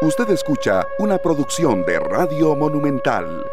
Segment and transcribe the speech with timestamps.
[0.00, 3.44] Usted escucha una producción de Radio Monumental.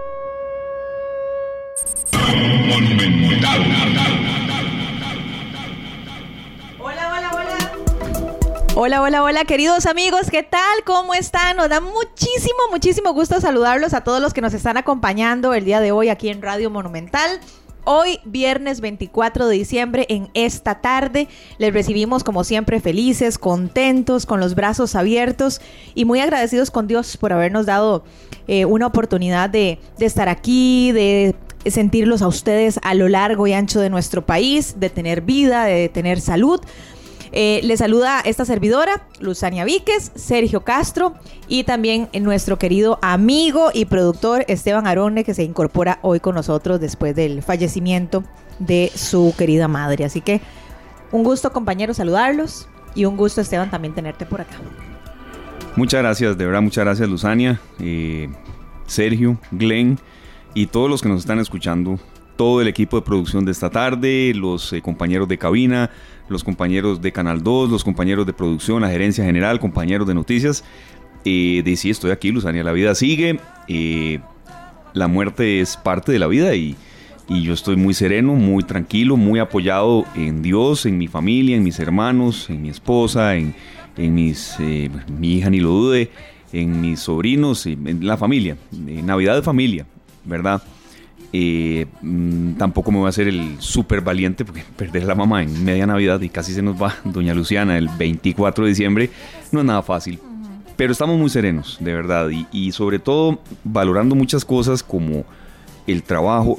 [6.79, 7.71] Hola, hola, hola.
[8.75, 10.83] Hola, hola, hola, queridos amigos, ¿qué tal?
[10.85, 11.57] ¿Cómo están?
[11.57, 15.79] Nos da muchísimo, muchísimo gusto saludarlos a todos los que nos están acompañando el día
[15.79, 17.39] de hoy aquí en Radio Monumental.
[17.87, 21.27] Hoy, viernes 24 de diciembre, en esta tarde,
[21.59, 25.61] les recibimos como siempre felices, contentos, con los brazos abiertos
[25.93, 28.03] y muy agradecidos con Dios por habernos dado
[28.47, 31.35] eh, una oportunidad de, de estar aquí, de
[31.67, 35.87] sentirlos a ustedes a lo largo y ancho de nuestro país, de tener vida, de
[35.87, 36.61] tener salud.
[37.31, 41.13] Eh, le saluda esta servidora, Luzania Víquez, Sergio Castro
[41.47, 46.79] y también nuestro querido amigo y productor Esteban Arone, que se incorpora hoy con nosotros
[46.79, 48.23] después del fallecimiento
[48.59, 50.05] de su querida madre.
[50.05, 50.41] Así que
[51.11, 54.55] un gusto, compañeros, saludarlos y un gusto, Esteban, también tenerte por acá.
[55.75, 58.29] Muchas gracias, de verdad, muchas gracias, Luzania, eh,
[58.87, 59.99] Sergio, Glenn
[60.53, 61.99] y todos los que nos están escuchando
[62.37, 65.89] todo el equipo de producción de esta tarde, los eh, compañeros de cabina,
[66.27, 70.63] los compañeros de Canal 2, los compañeros de producción, la gerencia general, compañeros de noticias.
[71.23, 73.39] Eh, de sí, estoy aquí, Luzania, la vida sigue.
[73.67, 74.19] Eh,
[74.93, 76.75] la muerte es parte de la vida y,
[77.27, 81.79] yo estoy muy sereno, muy tranquilo, muy apoyado en Dios, en mi familia, en mis
[81.79, 83.55] hermanos, en mi esposa, en,
[83.97, 86.11] en mis, eh, mi hija ni lo dude,
[86.53, 88.57] en mis sobrinos, en la familia.
[88.71, 89.87] Navidad de familia,
[90.23, 90.61] ¿verdad?
[91.37, 95.43] Eh, mm, tampoco me voy a hacer el súper valiente porque perder a la mamá
[95.43, 99.09] en media Navidad y casi se nos va Doña Luciana el 24 de diciembre
[99.51, 100.17] no es nada fácil.
[100.77, 105.25] Pero estamos muy serenos, de verdad, y, y sobre todo valorando muchas cosas como
[105.87, 106.57] el trabajo,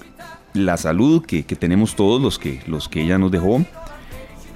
[0.52, 3.64] la salud que, que tenemos todos los que, los que ella nos dejó,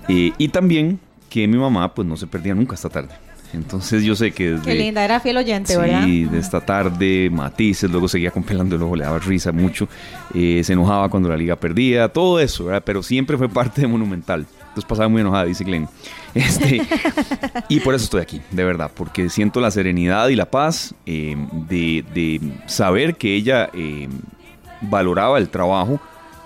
[0.08, 0.98] eh, y también
[1.30, 3.14] que mi mamá pues no se perdía nunca esta tarde.
[3.52, 4.64] Entonces yo sé que desde...
[4.64, 6.04] Qué linda, era fiel oyente, sí, ¿verdad?
[6.04, 9.88] Sí, de esta tarde, matices, luego seguía con pelando el ojo, le daba risa mucho,
[10.34, 12.83] eh, se enojaba cuando la liga perdía, todo eso, ¿verdad?
[12.84, 14.46] Pero siempre fue parte de Monumental.
[14.60, 15.89] Entonces pasaba muy enojada, dice Glenn.
[16.33, 16.80] Este,
[17.68, 21.36] y por eso estoy aquí, de verdad, porque siento la serenidad y la paz eh,
[21.68, 24.08] de, de, saber que ella eh,
[24.80, 26.00] valoraba el trabajo,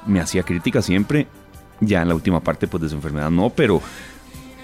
[0.06, 1.26] me hacía crítica siempre,
[1.80, 3.82] ya en la última parte pues de su enfermedad no, pero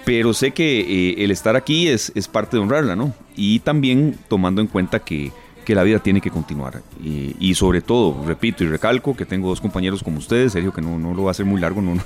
[0.04, 3.12] pero sé que eh, el estar aquí es, es, parte de honrarla, ¿no?
[3.36, 5.32] Y también tomando en cuenta que,
[5.64, 6.82] que la vida tiene que continuar.
[7.02, 10.82] Y, y, sobre todo, repito y recalco que tengo dos compañeros como ustedes, Sergio, que
[10.82, 12.02] no, no lo va a hacer muy largo, no, no,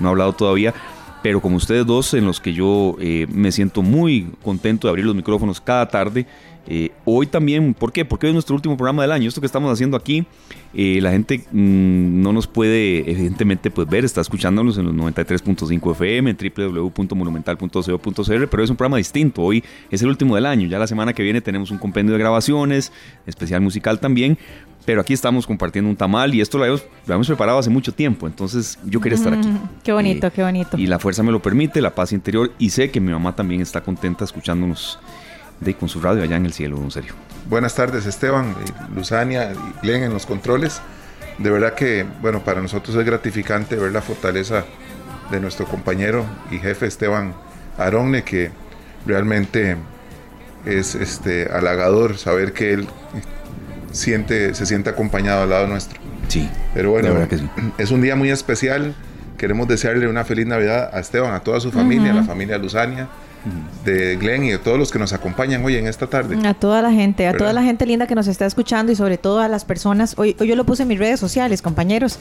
[0.00, 0.74] no ha hablado todavía,
[1.22, 5.06] pero como ustedes dos, en los que yo eh, me siento muy contento de abrir
[5.06, 6.24] los micrófonos cada tarde.
[6.66, 8.04] Eh, hoy también, ¿por qué?
[8.04, 9.28] Porque hoy es nuestro último programa del año.
[9.28, 10.26] Esto que estamos haciendo aquí,
[10.74, 15.92] eh, la gente mmm, no nos puede evidentemente pues, ver, está escuchándonos en los 93.5
[15.92, 19.42] FM, en www.monumental.co.cr, pero es un programa distinto.
[19.42, 20.68] Hoy es el último del año.
[20.68, 22.92] Ya la semana que viene tenemos un compendio de grabaciones,
[23.26, 24.38] especial musical también.
[24.84, 27.92] Pero aquí estamos compartiendo un tamal y esto lo habíamos, lo habíamos preparado hace mucho
[27.92, 29.48] tiempo, entonces yo quería estar aquí.
[29.82, 30.78] Qué bonito, eh, qué bonito.
[30.78, 33.60] Y la fuerza me lo permite, la paz interior y sé que mi mamá también
[33.60, 35.00] está contenta escuchándonos
[35.60, 37.14] de, con su radio allá en el cielo, en serio.
[37.48, 38.54] Buenas tardes Esteban,
[38.94, 40.80] Luzania y Glenn en los controles.
[41.38, 44.64] De verdad que, bueno, para nosotros es gratificante ver la fortaleza
[45.30, 47.34] de nuestro compañero y jefe Esteban
[47.78, 48.50] Aronne, que
[49.06, 49.76] realmente
[50.64, 52.88] es este, halagador saber que él
[53.92, 56.00] siente, se siente acompañado al lado nuestro.
[56.28, 56.48] Sí.
[56.74, 57.48] Pero bueno, sí.
[57.78, 58.94] es un día muy especial.
[59.38, 62.18] Queremos desearle una feliz Navidad a Esteban, a toda su familia, uh -huh.
[62.18, 63.08] a la familia Luzania,
[63.84, 66.36] de Glenn y de todos los que nos acompañan hoy en esta tarde.
[66.46, 67.46] A toda la gente, a ¿verdad?
[67.46, 70.14] toda la gente linda que nos está escuchando y sobre todo a las personas.
[70.16, 72.18] Hoy, hoy yo lo puse en mis redes sociales, compañeros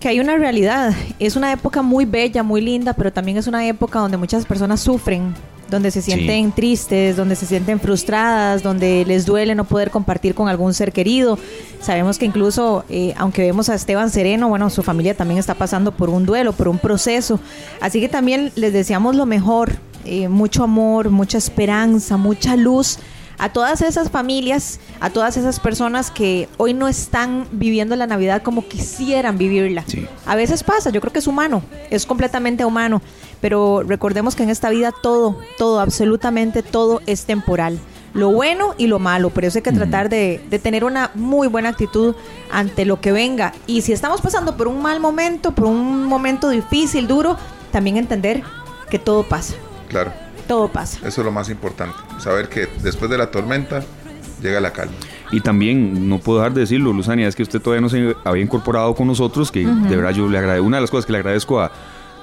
[0.00, 0.94] que hay una realidad.
[1.18, 4.80] Es una época muy bella, muy linda, pero también es una época donde muchas personas
[4.80, 5.34] sufren,
[5.70, 6.52] donde se sienten sí.
[6.56, 11.38] tristes, donde se sienten frustradas, donde les duele no poder compartir con algún ser querido.
[11.80, 15.92] Sabemos que incluso, eh, aunque vemos a Esteban Sereno, bueno, su familia también está pasando
[15.92, 17.38] por un duelo, por un proceso.
[17.82, 19.74] Así que también les deseamos lo mejor,
[20.04, 22.98] eh, mucho amor, mucha esperanza, mucha luz
[23.40, 28.42] a todas esas familias, a todas esas personas que hoy no están viviendo la Navidad
[28.42, 29.82] como quisieran vivirla.
[29.86, 30.06] Sí.
[30.26, 33.00] A veces pasa, yo creo que es humano, es completamente humano,
[33.40, 37.78] pero recordemos que en esta vida todo, todo, absolutamente todo es temporal.
[38.12, 41.48] Lo bueno y lo malo, pero eso hay que tratar de, de tener una muy
[41.48, 42.14] buena actitud
[42.52, 43.54] ante lo que venga.
[43.66, 47.38] Y si estamos pasando por un mal momento, por un momento difícil, duro,
[47.72, 48.42] también entender
[48.90, 49.54] que todo pasa.
[49.90, 50.12] Claro
[50.50, 50.98] todo pasa.
[51.06, 53.84] Eso es lo más importante, saber que después de la tormenta
[54.42, 54.94] llega la calma.
[55.30, 58.42] Y también, no puedo dejar de decirlo, Luzania, es que usted todavía no se había
[58.42, 59.88] incorporado con nosotros, que uh -huh.
[59.88, 61.70] de verdad yo le agradezco, una de las cosas que le agradezco a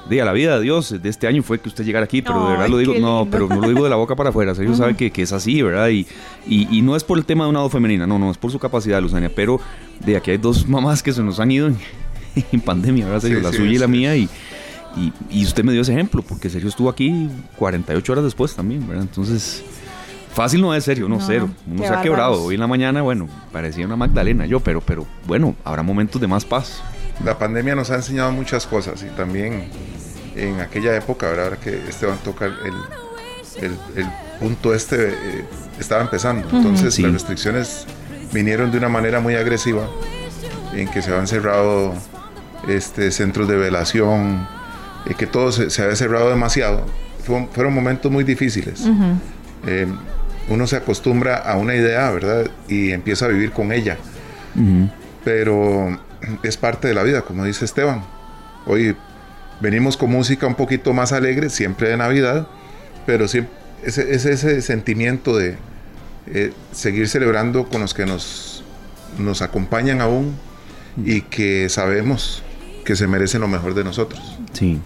[0.10, 2.46] de a la vida de Dios de este año fue que usted llegara aquí, pero
[2.46, 4.76] de verdad lo digo, no, pero no lo digo de la boca para afuera, Sergio
[4.76, 5.88] sabe que, que es así, ¿verdad?
[5.88, 6.06] Y,
[6.46, 8.52] y, y no es por el tema de una voz femenina, no, no, es por
[8.52, 9.62] su capacidad, Luzania, pero
[10.06, 11.78] de aquí hay dos mamás que se nos han ido en,
[12.52, 13.22] en pandemia, ¿verdad?
[13.22, 14.30] Sí, la sí, suya y la mía, y,
[14.98, 18.88] y, y usted me dio ese ejemplo, porque Sergio estuvo aquí 48 horas después también,
[18.88, 19.04] ¿verdad?
[19.04, 19.64] Entonces...
[20.34, 21.50] Fácil no es serio, no, No, cero.
[21.66, 22.44] Uno se ha quebrado.
[22.44, 26.28] Hoy en la mañana, bueno, parecía una Magdalena yo, pero, pero bueno, habrá momentos de
[26.28, 26.84] más paz.
[27.26, 29.68] La pandemia nos ha enseñado muchas cosas y también
[30.36, 31.46] en aquella época, ¿verdad?
[31.46, 32.54] ahora que Esteban toca el,
[33.64, 34.06] el, el
[34.40, 35.46] punto este, eh,
[35.80, 36.48] estaba empezando.
[36.56, 37.02] Entonces Sí.
[37.02, 37.88] las restricciones
[38.32, 39.88] vinieron de una manera muy agresiva
[40.72, 41.96] en que se han cerrado
[42.68, 44.48] este, centros de velación,
[45.10, 46.86] eh, que todo se, se había cerrado demasiado.
[47.24, 48.84] Fue- fueron momentos muy difíciles.
[49.66, 49.88] Eh,
[50.50, 52.50] uno se acostumbra a una idea, ¿verdad?
[52.70, 53.98] Y empieza a vivir con ella
[55.24, 56.00] pero
[56.44, 58.04] es parte de la vida, como dice Esteban.
[58.66, 58.96] Hoy
[59.60, 62.48] venimos con música un poquito más alegre, siempre de Navidad,
[63.06, 63.54] pero siempre
[63.84, 65.58] es, es ese sentimiento de
[66.28, 68.64] eh, seguir celebrando con los que nos,
[69.20, 70.36] nos acompañan aún
[71.06, 72.42] y que sabemos
[72.84, 74.40] que se merecen lo mejor de nosotros.
[74.54, 74.80] Sí.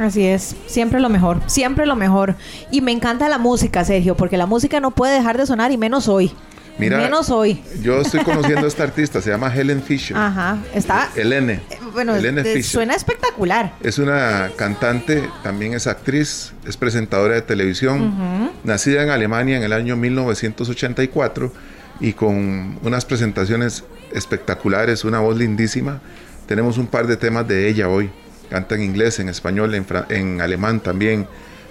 [0.00, 2.34] Así es, siempre lo mejor, siempre lo mejor.
[2.70, 5.76] Y me encanta la música, Sergio, porque la música no puede dejar de sonar y
[5.76, 6.32] menos hoy.
[6.78, 7.62] Mira, menos hoy.
[7.82, 10.16] Yo estoy conociendo a esta artista, se llama Helen Fisher.
[10.16, 11.10] Ajá, está...
[11.14, 11.60] Helene.
[11.68, 12.64] eh, Bueno, Helene eh, Fisher.
[12.64, 13.74] suena espectacular.
[13.82, 19.74] Es una cantante, también es actriz, es presentadora de televisión, nacida en Alemania en el
[19.74, 21.52] año 1984
[22.00, 26.00] y con unas presentaciones espectaculares, una voz lindísima.
[26.46, 28.10] Tenemos un par de temas de ella hoy.
[28.50, 31.26] Canta en inglés, en español, en, en alemán también.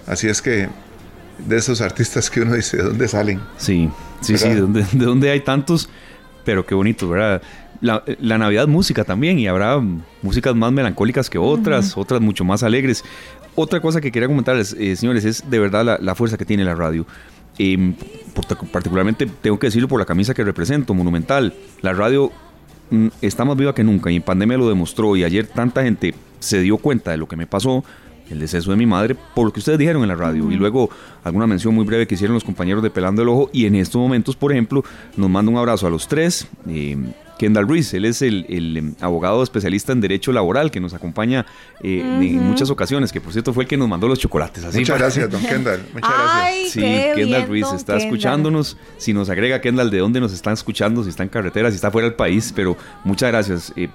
[0.07, 0.69] Así es que
[1.47, 3.39] de esos artistas que uno dice, ¿de dónde salen?
[3.57, 3.89] Sí,
[4.21, 5.89] sí, sí, de donde, de donde hay tantos,
[6.45, 7.41] pero qué bonito, ¿verdad?
[7.81, 9.79] La, la Navidad música también, y habrá
[10.21, 13.03] músicas más melancólicas que otras, otras mucho más alegres.
[13.55, 16.63] Otra cosa que quería comentarles, eh, señores, es de verdad la, la fuerza que tiene
[16.63, 17.05] la radio.
[17.57, 17.93] Eh,
[18.71, 21.53] particularmente tengo que decirlo por la camisa que represento, Monumental.
[21.81, 22.31] La radio
[23.21, 26.61] está más viva que nunca y en pandemia lo demostró y ayer tanta gente se
[26.61, 27.83] dio cuenta de lo que me pasó,
[28.29, 30.89] el deceso de mi madre, por lo que ustedes dijeron en la radio y luego
[31.23, 33.99] alguna mención muy breve que hicieron los compañeros de Pelando el Ojo y en estos
[33.99, 34.83] momentos, por ejemplo,
[35.17, 36.47] nos manda un abrazo a los tres.
[36.67, 36.97] eh,
[37.39, 41.45] Kendall Ruiz, él es el, el, em, abogado especialista en derecho laboral que nos acompaña
[41.81, 44.63] eh, en muchas ocasiones, que por cierto fue el que nos mandó los chocolates.
[44.63, 45.79] Así Muchas para- gracias, don Kendall.
[45.93, 46.33] Muchas gracias.
[46.35, 48.01] Ay, Sí, qué Kendall bien, está Kendall.
[48.01, 48.77] escuchándonos.
[48.97, 51.89] Si nos agrega Kendall de dónde nos están escuchando, si está en carretera, si está
[51.89, 53.73] fuera del país, pero muchas gracias.
[53.75, 53.89] Eh,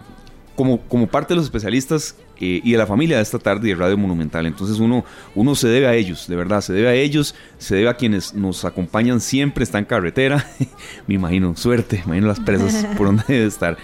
[0.54, 3.74] como, como parte de los especialistas eh, y de la familia de esta tarde de
[3.74, 5.04] Radio Monumental, entonces uno,
[5.34, 8.34] uno se debe a ellos, de verdad, se debe a ellos, se debe a quienes
[8.34, 10.46] nos acompañan siempre, está en carretera,
[11.06, 13.76] me imagino, suerte, me imagino las presas por donde debe estar.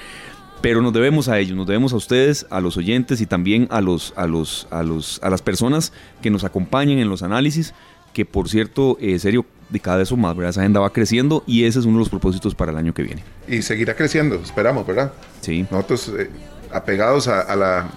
[0.61, 3.81] Pero nos debemos a ellos, nos debemos a ustedes, a los oyentes y también a
[3.81, 7.73] los, a los, a los, a las personas que nos acompañan en los análisis,
[8.13, 10.51] que por cierto, eh, serio, de cada vez son más, ¿verdad?
[10.51, 13.03] Esa agenda va creciendo y ese es uno de los propósitos para el año que
[13.03, 13.23] viene.
[13.49, 15.13] Y seguirá creciendo, esperamos, ¿verdad?
[15.41, 15.65] Sí.
[15.71, 16.29] Nosotros eh,
[16.73, 17.89] apegados a, a la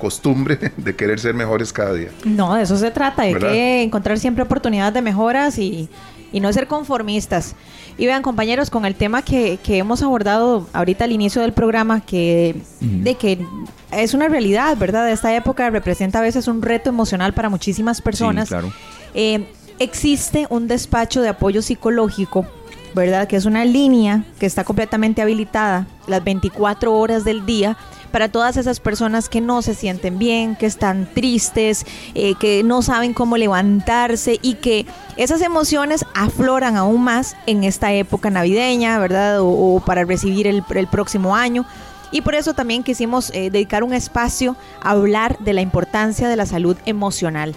[0.00, 2.08] costumbre de querer ser mejores cada día.
[2.24, 3.52] No, de eso se trata, ¿Verdad?
[3.52, 5.88] que encontrar siempre oportunidades de mejoras y,
[6.32, 7.54] y no ser conformistas.
[7.98, 12.00] Y vean, compañeros, con el tema que, que hemos abordado ahorita al inicio del programa,
[12.00, 13.44] que de que
[13.92, 15.10] es una realidad, ¿verdad?
[15.10, 18.48] Esta época representa a veces un reto emocional para muchísimas personas.
[18.48, 18.72] Sí, claro.
[19.12, 19.44] Eh,
[19.78, 22.46] existe un despacho de apoyo psicológico,
[22.94, 23.28] ¿verdad?
[23.28, 27.76] Que es una línea que está completamente habilitada las 24 horas del día
[28.10, 32.82] para todas esas personas que no se sienten bien, que están tristes, eh, que no
[32.82, 34.86] saben cómo levantarse y que
[35.16, 39.38] esas emociones afloran aún más en esta época navideña, ¿verdad?
[39.40, 41.66] O, para recibir el, el próximo año.
[42.12, 46.36] Y por eso también quisimos eh, dedicar un espacio a hablar de la importancia de
[46.36, 47.54] la salud emocional.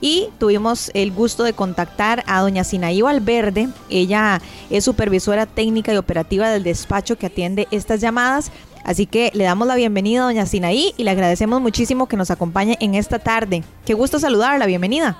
[0.00, 3.70] Y tuvimos el gusto de contactar a doña Sinaí Valverde.
[3.88, 8.50] Ella es supervisora técnica y operativa del despacho que atiende estas llamadas.
[8.84, 12.30] Así que le damos la bienvenida a doña Sinaí y le agradecemos muchísimo que nos
[12.30, 13.64] acompañe en esta tarde.
[13.86, 15.16] Qué gusto saludarla, bienvenida.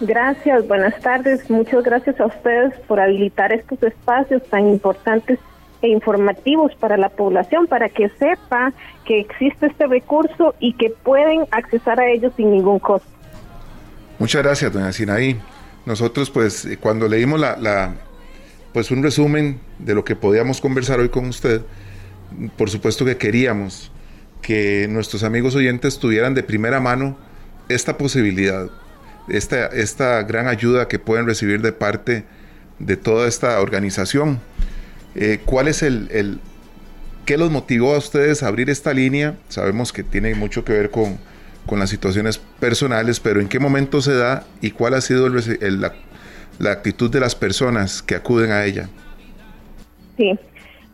[0.00, 1.50] Gracias, buenas tardes.
[1.50, 5.40] Muchas gracias a ustedes por habilitar estos espacios tan importantes
[5.82, 8.72] e informativos para la población, para que sepa
[9.04, 13.08] que existe este recurso y que pueden accesar a ellos sin ningún costo.
[14.20, 15.36] Muchas gracias, doña Sinaí.
[15.86, 17.94] Nosotros, pues, cuando leímos la, la-
[18.72, 21.62] pues un resumen de lo que podíamos conversar hoy con usted,
[22.56, 23.90] por supuesto que queríamos
[24.42, 27.18] que nuestros amigos oyentes tuvieran de primera mano
[27.68, 28.70] esta posibilidad,
[29.28, 32.24] esta, esta gran ayuda que pueden recibir de parte
[32.78, 34.40] de toda esta organización.
[35.14, 36.40] Eh, ¿Cuál es el, el-
[37.26, 39.36] qué los motivó a ustedes a abrir esta línea?
[39.48, 41.18] Sabemos que tiene mucho que ver con,
[41.66, 45.92] con las situaciones personales, pero en qué momento se da y cuál ha sido la,
[46.58, 48.88] la actitud de las personas que acuden a ella.
[50.16, 50.38] Sí,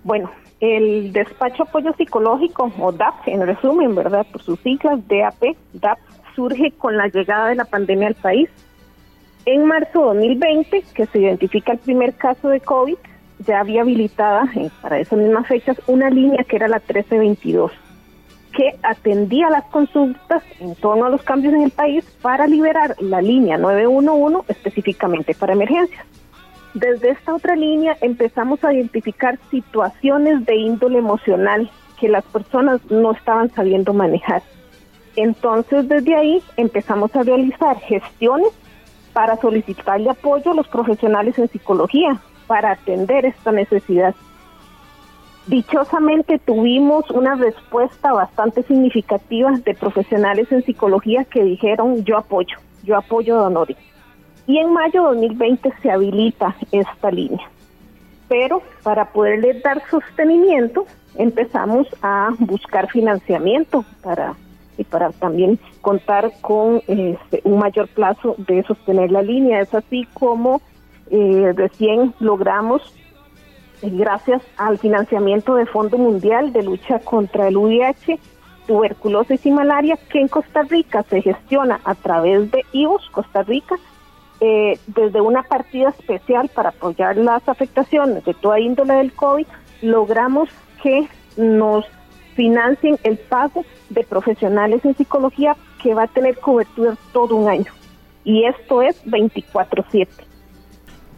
[0.02, 0.30] bueno,
[0.61, 4.26] el despacho apoyo psicológico o DAP, en resumen, ¿verdad?
[4.30, 5.99] Por sus siglas DAP, DAP
[6.34, 8.49] surge con la llegada de la pandemia al país.
[9.46, 12.96] En marzo de 2020, que se identifica el primer caso de COVID,
[13.40, 17.73] ya había habilitada eh, para esas mismas fechas una línea que era la 1322,
[18.56, 23.20] que atendía las consultas en torno a los cambios en el país para liberar la
[23.20, 26.06] línea 911 específicamente para emergencias.
[26.75, 33.12] Desde esta otra línea empezamos a identificar situaciones de índole emocional que las personas no
[33.12, 34.43] estaban sabiendo manejar.
[35.14, 38.49] Entonces desde ahí empezamos a realizar gestiones
[39.12, 44.14] para solicitarle apoyo a los profesionales en psicología para atender esta necesidad.
[45.47, 52.97] Dichosamente tuvimos una respuesta bastante significativa de profesionales en psicología que dijeron yo apoyo, yo
[52.97, 53.76] apoyo a Donori.
[54.46, 57.48] Y en mayo de 2020 se habilita esta línea.
[58.28, 60.86] Pero para poderle dar sostenimiento
[61.16, 64.34] empezamos a buscar financiamiento para
[64.76, 69.60] y para también contar con este, un mayor plazo de sostener la línea.
[69.60, 70.60] Es así como
[71.10, 72.82] eh, recién logramos,
[73.82, 78.18] eh, gracias al financiamiento de Fondo Mundial de Lucha contra el VIH,
[78.66, 83.76] tuberculosis y malaria, que en Costa Rica se gestiona a través de IOS Costa Rica,
[84.46, 89.46] eh, desde una partida especial para apoyar las afectaciones de toda índole del COVID,
[89.80, 90.50] logramos
[90.82, 91.08] que
[91.38, 91.86] nos
[92.36, 97.72] financien el pago de profesionales en psicología que va a tener cobertura todo un año.
[98.22, 100.08] Y esto es 24/7.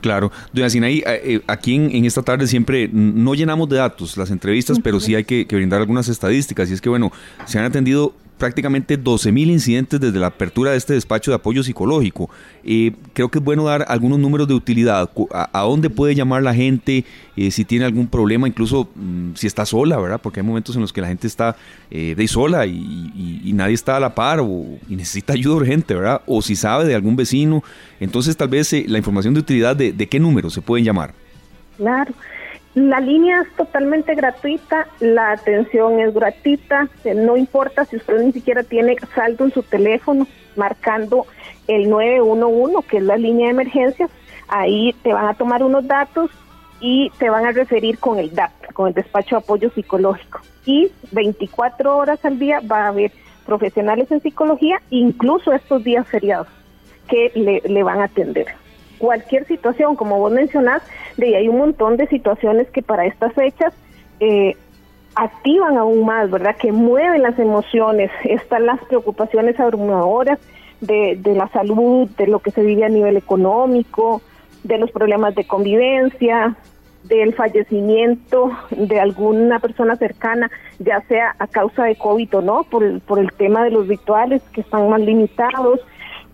[0.00, 4.30] Claro, doña Sinaí, eh, eh, aquí en, esta tarde siempre no llenamos de datos las
[4.30, 6.71] entrevistas, pero sí hay que, que, brindar algunas estadísticas.
[6.71, 7.11] Y es que, bueno,
[7.45, 12.28] se han atendido prácticamente 12.000 incidentes desde la apertura de este despacho de apoyo psicológico.
[12.64, 16.55] Eh, creo que es bueno dar algunos números de utilidad, a, dónde puede llamar la
[16.55, 17.05] gente,
[17.37, 20.21] eh, si tiene algún problema, incluso mm, si está sola, ¿verdad?
[20.23, 21.57] Porque hay momentos en los que la gente está
[21.90, 26.21] eh, de sola y, nadie está a la par o, y necesita ayuda urgente, ¿verdad?
[26.26, 27.64] O si sabe de algún vecino.
[28.00, 31.14] Entonces tal vez la información de utilidad de, de qué números se pueden llamar.
[31.78, 32.12] Claro.
[32.76, 38.64] La línea es totalmente gratuita, la atención es gratuita, no importa si usted ni siquiera
[38.64, 41.25] tiene saldo en su teléfono, marcando
[41.68, 44.11] el 911, que es la línea de emergencias,
[44.49, 46.30] ahí te van a tomar unos datos
[46.78, 50.42] y te van a referir con el DAP, con el despacho de apoyo psicológico.
[50.66, 53.11] Y 24 horas al día va a haber
[53.47, 56.49] profesionales en psicología, incluso estos días feriados,
[57.09, 58.49] que le, le van a atender
[58.99, 60.83] cualquier situación, como vos mencionás,
[61.17, 63.73] de hay un montón de situaciones que para estas fechas
[64.21, 64.57] eh,
[65.15, 66.57] activan aún más, ¿verdad?
[66.57, 70.38] Que mueven las emociones, están las preocupaciones abrumadoras
[70.81, 74.21] de, de la salud, de lo que se vive a nivel económico,
[74.62, 76.57] de los problemas de convivencia,
[77.05, 83.00] del fallecimiento de alguna persona cercana, ya sea a causa de COVID o no, por
[83.00, 85.81] por el tema de los rituales que están más limitados,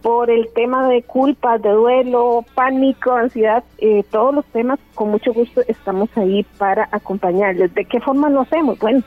[0.02, 5.32] por el tema de culpa, de duelo, pánico, ansiedad, eh, todos los temas, con mucho
[5.32, 7.72] gusto estamos ahí para acompañarles.
[7.74, 8.78] ¿De qué forma lo hacemos?
[8.80, 9.02] Bueno,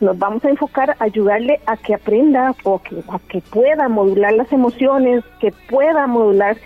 [0.00, 4.32] nos vamos a enfocar a ayudarle a que aprenda o que, a que pueda modular
[4.34, 6.56] las emociones, que pueda modular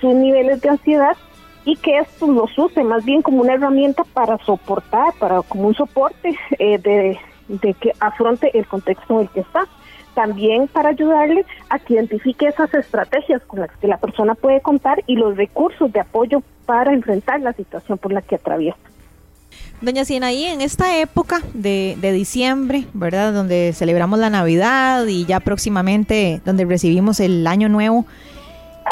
[0.00, 1.16] sus niveles de ansiedad
[1.64, 5.74] y que esto los use más bien como una herramienta para soportar, para como un
[5.74, 9.66] soporte eh, de que afronte el contexto en el que está
[10.14, 15.02] también para ayudarle a que identifique esas estrategias con las que la persona puede contar
[15.06, 18.78] y los recursos de apoyo para enfrentar la situación por la que atraviesa.
[19.80, 23.32] Doña Sinaí, en esta época de, diciembre, ¿verdad?
[23.32, 28.04] Donde celebramos la Navidad y ya próximamente donde recibimos el Año Nuevo,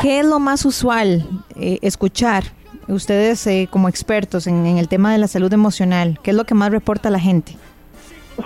[0.00, 2.44] ¿qué es lo más usual eh, escuchar?
[2.88, 6.46] Ustedes eh, como expertos en, en el tema de la salud emocional, ¿qué es lo
[6.46, 7.58] que más reporta la gente?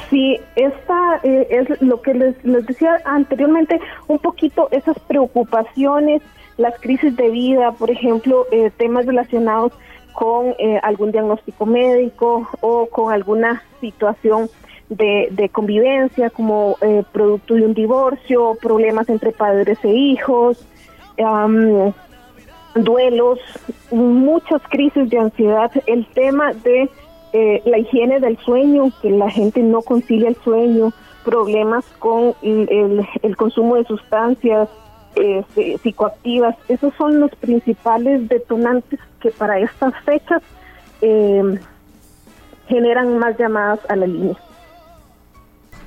[0.08, 6.22] Sí, esta eh, es lo que les, decía anteriormente, un poquito esas preocupaciones,
[6.56, 9.72] las crisis de vida, por ejemplo, eh, temas relacionados
[10.14, 14.48] con eh, algún diagnóstico médico o con alguna situación
[14.88, 16.76] de, de convivencia como
[17.12, 20.66] producto de un divorcio, problemas entre padres e hijos,
[22.74, 23.38] duelos,
[23.90, 26.90] muchas crisis de ansiedad, el tema de
[27.32, 30.92] eh, la higiene del sueño, que la gente no concilia el sueño,
[31.24, 34.68] problemas con el, consumo de sustancias
[35.14, 40.42] este, psicoactivas, esos son los principales detonantes que para estas fechas
[41.00, 41.58] em,
[42.68, 44.36] generan más llamadas a la línea.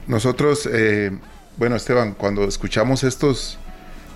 [0.08, 1.12] Nosotros, eh,
[1.58, 3.58] bueno, Esteban, cuando escuchamos estos,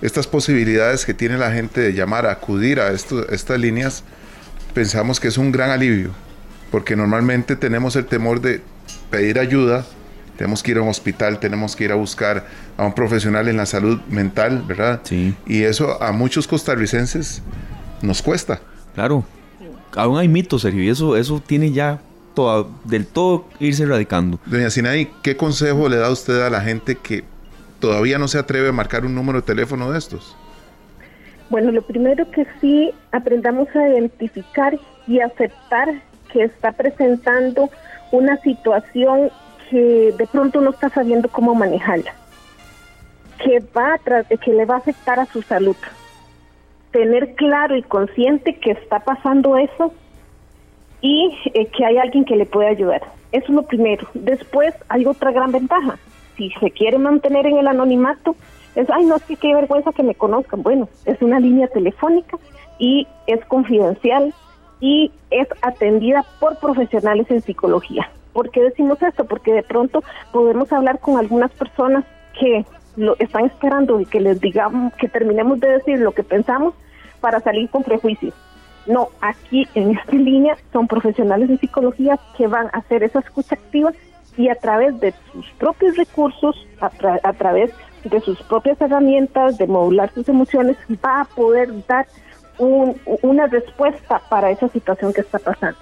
[0.02, 4.04] estas posibilidades que tiene la gente de llamar, acudir a estas líneas,
[4.74, 6.10] pensamos que es un gran alivio,
[6.70, 8.60] porque normalmente tenemos el temor de
[9.10, 9.84] pedir ayuda,
[10.36, 12.46] tenemos que ir a un hospital, tenemos que ir a buscar
[12.76, 15.00] a un profesional en la salud mental, ¿verdad?
[15.04, 15.34] Sí.
[15.46, 17.42] Y eso a muchos costarricenses
[18.02, 18.60] nos cuesta.
[18.94, 19.24] Claro.
[19.96, 22.00] Aún hay mitos, Sergio, y eso, eso tiene ya
[22.34, 24.38] todo, del todo irse erradicando.
[24.46, 27.24] Doña Sinaí, ¿qué consejo le da usted a la gente que
[27.80, 30.36] todavía no se atreve a marcar un número de teléfono de estos?
[31.50, 35.88] Bueno, lo primero que sí aprendamos a identificar y aceptar
[36.32, 37.70] que está presentando
[38.12, 39.30] una situación
[39.70, 42.12] que de pronto no está sabiendo cómo manejarla,
[43.42, 45.76] que va a que le va a afectar a su salud.
[46.90, 49.94] Tener claro y consciente que está pasando eso
[51.00, 53.02] y eh, que hay alguien que le puede ayudar.
[53.32, 54.08] Eso es lo primero.
[54.14, 55.98] Después hay otra gran ventaja.
[56.36, 58.34] Si se quiere mantener en el anonimato,
[58.74, 60.62] es, ay, no, es que qué vergüenza que me conozcan.
[60.62, 62.38] Bueno, es una línea telefónica
[62.78, 64.34] y es confidencial
[64.80, 68.10] y es atendida por profesionales en psicología.
[68.32, 69.24] ¿Por qué decimos esto?
[69.24, 72.04] Porque de pronto podemos hablar con algunas personas
[72.38, 72.64] que
[72.96, 76.74] lo están esperando y que les digamos, que terminemos de decir lo que pensamos
[77.20, 78.34] para salir con prejuicios.
[78.86, 83.54] No, aquí en esta línea son profesionales de psicología que van a hacer esa escucha
[83.54, 83.92] activa
[84.36, 87.72] y a través de sus propios recursos, a, través
[88.04, 92.06] de sus propias herramientas, de modular sus emociones, va a poder dar
[92.60, 95.78] una respuesta para esa situación que está pasando.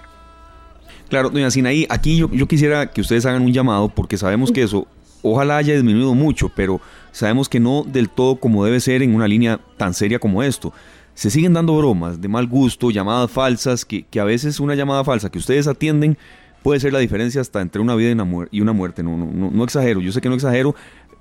[1.09, 4.87] Claro, doña Sinaí, aquí yo, quisiera que ustedes hagan un llamado porque sabemos que eso
[5.23, 6.79] ojalá haya disminuido mucho, pero
[7.11, 10.71] sabemos que no del todo como debe ser en una línea tan seria como esto.
[11.15, 15.31] Se siguen dando bromas de mal gusto, llamadas falsas, que, a veces una llamada falsa
[15.31, 16.15] que ustedes atienden
[16.61, 18.09] puede ser la diferencia hasta entre una vida
[18.51, 19.01] y una, muerte.
[19.01, 20.75] No, no, no, exagero, yo sé que no exagero,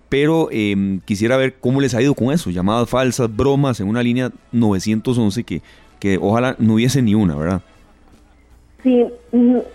[0.08, 2.50] pero em, quisiera ver cómo les ha ido con eso.
[2.50, 5.62] Llamadas falsas, bromas en una línea 911 que,
[6.00, 7.62] que ojalá no hubiese ni una, ¿verdad?
[8.82, 9.04] Sí,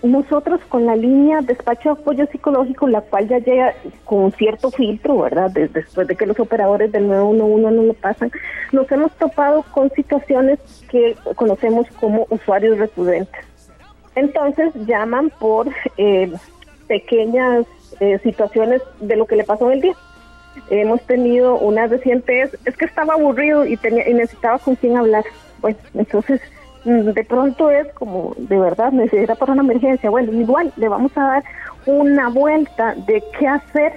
[0.02, 3.74] nosotros con la línea despacho de apoyo psicológico, la cual ya llega
[4.06, 5.50] con cierto filtro, ¿verdad?
[5.50, 8.32] después de que los operadores del 911 no lo pasan,
[8.72, 10.58] nos hemos topado con situaciones
[10.90, 13.44] que conocemos como usuarios recurrentes.
[14.14, 16.32] Entonces llaman por eh,
[16.88, 17.66] pequeñas
[18.00, 19.94] eh, situaciones de lo que le pasó en el día.
[20.70, 25.24] Hemos tenido una reciente, es, que estaba aburrido y, tenía, y necesitaba con quién hablar.
[25.60, 26.40] Bueno, entonces
[26.84, 30.10] Mm, de pronto es como de verdad necesita para una emergencia.
[30.10, 31.44] Bueno, igual le vamos a dar
[31.86, 33.94] una vuelta de qué hacer,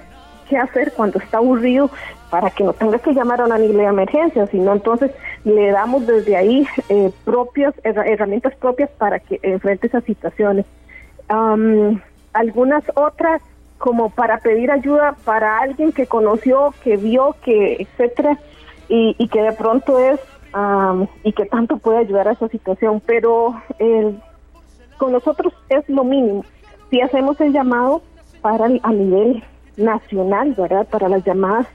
[0.48, 1.90] qué hacer cuando está aburrido
[2.30, 5.10] para que no tenga que llamar a una de emergencia, sino entonces
[5.44, 10.64] le damos desde ahí eh, propias herramientas propias para que enfrente esas situaciones.
[12.32, 13.42] algunas otras
[13.78, 18.38] como para pedir ayuda para alguien que conoció, que vio, que etcétera,
[18.88, 20.20] y, y que de pronto es
[21.22, 23.54] y que tanto puede ayudar a esa situación, pero
[24.96, 26.44] con nosotros es lo mínimo.
[26.90, 28.02] Si hacemos el llamado
[28.40, 29.42] para a nivel
[29.76, 30.86] nacional, ¿verdad?
[30.88, 31.66] Para las llamadas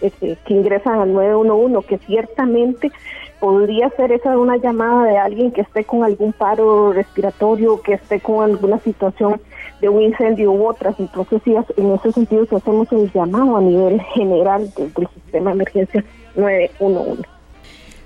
[0.00, 2.90] este, que ingresan al 911, que ciertamente
[3.38, 8.20] podría ser esa una llamada de alguien que esté con algún paro respiratorio, que esté
[8.20, 9.40] con alguna situación
[9.82, 10.98] de un incendio u otras.
[10.98, 15.50] Entonces, sí, en ese sentido, si hacemos el llamado a nivel general del, del sistema
[15.50, 16.04] de emergencia
[16.36, 17.22] 911.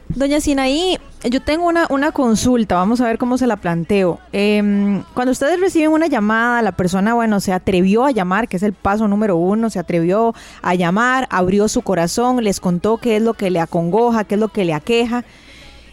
[0.09, 4.21] Doña Sinaí, yo tengo una, una, consulta, vamos a ver cómo se la planteo.
[4.33, 8.63] Em, cuando ustedes reciben una llamada, la persona, bueno, se atrevió a llamar, que es
[8.63, 13.23] el paso número uno, se atrevió a llamar, abrió su corazón, les contó qué es
[13.23, 15.25] lo que le acongoja, qué es lo que le aqueja.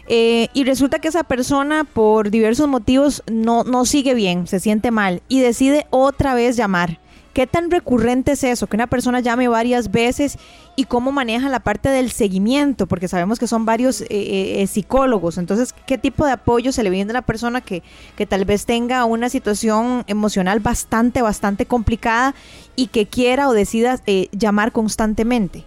[0.08, 4.90] Eh, y resulta que esa persona, por diversos motivos, no, no sigue bien, se siente
[4.90, 6.98] mal y decide otra vez llamar.
[7.34, 8.68] ¿Qué tan recurrente es eso?
[8.68, 10.38] Que una persona llame varias veces
[10.76, 14.66] y cómo maneja la parte del seguimiento, porque sabemos que son varios eh, eh, eh,
[14.68, 15.36] psicólogos.
[15.36, 17.82] Entonces, ¿qué tipo de apoyo se le viene a una persona que,
[18.16, 22.36] que tal vez tenga una situación emocional bastante, bastante complicada
[22.76, 25.64] y que quiera o decida llamar constantemente?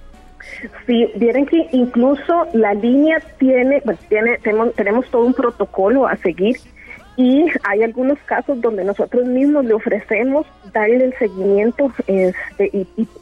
[0.86, 6.16] Sí, vieron que incluso la línea tiene, pues tiene, tenemos, tenemos todo un protocolo a
[6.18, 6.58] seguir
[7.18, 12.70] y hay algunos casos donde nosotros mismos le ofrecemos darle el seguimiento este,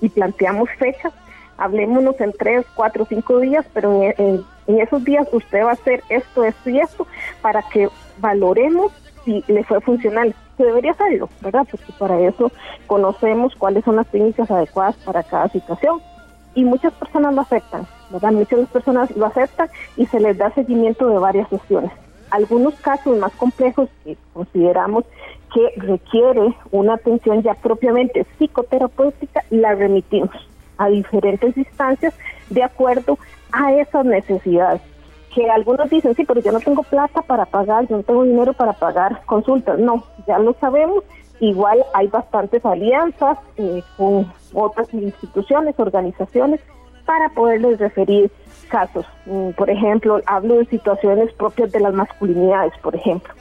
[0.02, 1.14] y, planteamos fechas.
[1.58, 6.44] Hablémonos en tres, cuatro, cinco días, pero en, esos días usted va a hacer esto,
[6.44, 7.08] esto y esto
[7.42, 8.92] para que valoremos
[9.24, 10.36] si le fue funcional.
[10.58, 11.66] Se debería hacerlo, ¿verdad?
[11.72, 12.52] Porque para eso
[12.88, 16.02] conocemos cuáles son las técnicas adecuadas para cada situación.
[16.56, 18.32] Y muchas personas lo aceptan, ¿verdad?
[18.32, 21.92] Muchas personas lo aceptan y se les da seguimiento de varias sesiones
[22.32, 25.06] algunos casos más complejos que consideramos
[25.54, 30.36] que requiere una atención ya propiamente psicoterapéutica, la remitimos.
[30.78, 32.14] a diferentes instancias
[32.50, 33.18] de acuerdo
[33.54, 34.82] a esas necesidades.
[35.34, 38.52] Que algunos dicen, sí, pero yo no tengo plata para pagar, yo no tengo dinero
[38.52, 39.80] para pagar consultas.
[39.80, 41.06] No, ya lo sabemos.
[41.40, 46.62] Igual hay bastantes alianzas eh, con otras instituciones, organizaciones,
[47.06, 48.32] para poderles referir
[48.70, 49.06] casos.
[49.26, 53.34] Mm, por ejemplo, hablo de situaciones propias de las masculinidades, por ejemplo.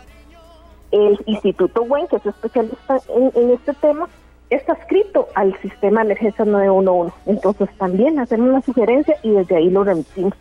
[0.90, 4.08] El Instituto WEN, que es especialista en, este tema,
[4.50, 7.16] está escrito al sistema de emergencia 911.
[7.26, 10.34] Entonces también hacemos una sugerencia y desde ahí lo remitimos.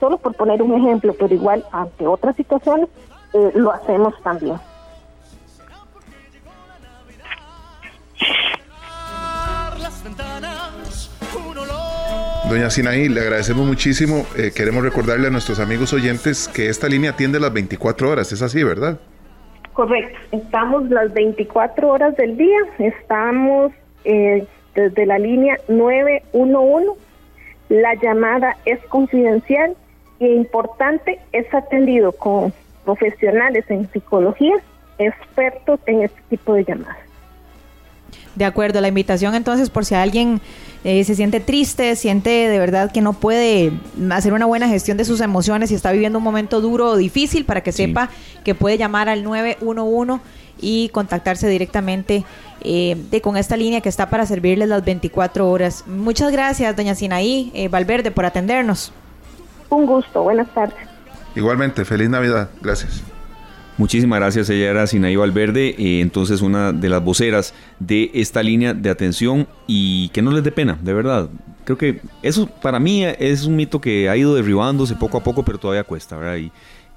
[0.00, 2.88] Solo por poner un ejemplo, pero igual ante otras situaciones
[3.34, 4.56] eh, lo hacemos también.
[12.48, 14.24] Doña Sinaí, le agradecemos muchísimo.
[14.34, 18.32] Eh, queremos recordarle a nuestros amigos oyentes que esta línea atiende las 24 horas.
[18.32, 18.98] Es así, ¿verdad?
[19.74, 20.18] Correcto.
[20.32, 22.58] Estamos las 24 horas del día.
[22.78, 23.72] Estamos
[24.04, 26.98] eh, desde la línea 911.
[27.68, 29.76] La llamada es confidencial
[30.18, 31.20] e importante.
[31.32, 32.54] Es atendido con
[32.86, 34.54] profesionales en psicología,
[34.98, 37.07] expertos en este tipo de llamadas.
[38.38, 40.40] De acuerdo, la invitación entonces por si alguien
[40.84, 43.72] eh, se siente triste, siente de verdad que no puede
[44.12, 47.44] hacer una buena gestión de sus emociones y está viviendo un momento duro o difícil,
[47.44, 48.10] para que sepa
[48.44, 50.20] que puede llamar al 911
[50.60, 52.24] y contactarse directamente
[52.60, 55.82] eh, de, con esta línea que está para servirles las 24 horas.
[55.88, 58.92] Muchas gracias, doña Sinaí eh, Valverde, por atendernos.
[59.68, 60.78] Un gusto, buenas tardes.
[61.34, 63.02] Igualmente, feliz Navidad, gracias.
[63.78, 68.74] Muchísimas gracias, ella era Sinaí Valverde, eh, entonces una de las voceras de esta línea
[68.74, 71.30] de atención y que no les dé pena, de verdad.
[71.64, 75.44] Creo que eso para mí es un mito que ha ido derribándose poco a poco,
[75.44, 76.50] pero todavía cuesta, ¿verdad?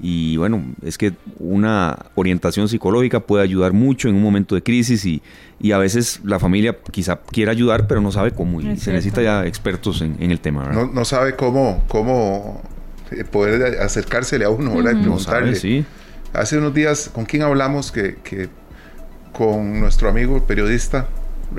[0.04, 5.06] Y, bueno, es que una orientación psicológica puede ayudar mucho en un momento de crisis
[5.06, 5.22] y,
[5.60, 9.22] y a veces la familia quizá quiera ayudar, pero no sabe cómo y se necesita
[9.22, 10.88] ya expertos en, el tema, ¿verdad?
[10.92, 12.64] No, sabe cómo, cómo
[13.12, 14.94] eh, poder acercársele a uno, ¿verdad?
[14.94, 15.56] Y preguntarle.
[15.56, 15.86] sí
[16.34, 17.92] Hace unos días, ¿con quién hablamos?
[17.92, 18.50] Que,
[19.34, 21.08] con nuestro amigo periodista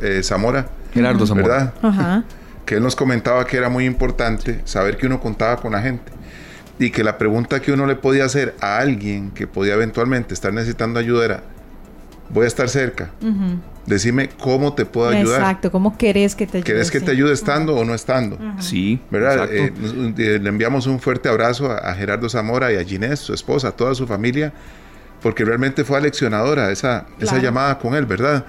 [0.00, 0.66] eh, Zamora.
[0.94, 1.72] Gerardo Zamora.
[1.82, 2.24] ¿Verdad?
[2.64, 6.12] Que él nos comentaba que era muy importante saber que uno contaba con la gente
[6.78, 10.52] y que la pregunta que uno le podía hacer a alguien que podía eventualmente estar
[10.52, 11.42] necesitando ayuda era,
[12.30, 13.11] voy a estar cerca.
[13.87, 15.40] Decime cómo te puedo ayudar.
[15.40, 16.66] Exacto, cómo querés que te ayude.
[16.66, 18.38] ¿Querés que te ayude estando o no estando?
[18.61, 19.01] Sí.
[19.11, 19.49] ¿Verdad?
[19.53, 19.73] Eh,
[20.18, 23.73] eh, le enviamos un fuerte abrazo a, Gerardo Zamora y a Ginés, su esposa, a
[23.73, 24.53] toda su familia,
[25.21, 28.45] porque realmente fue aleccionadora esa, esa llamada con él, ¿verdad?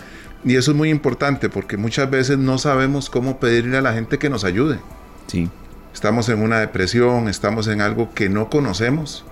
[0.46, 4.19] Y eso es muy importante porque muchas veces no sabemos cómo pedirle a la gente
[4.19, 4.78] que nos ayude.
[5.28, 5.50] Sí.
[5.93, 9.26] Estamos en una depresión, estamos en algo que no conocemos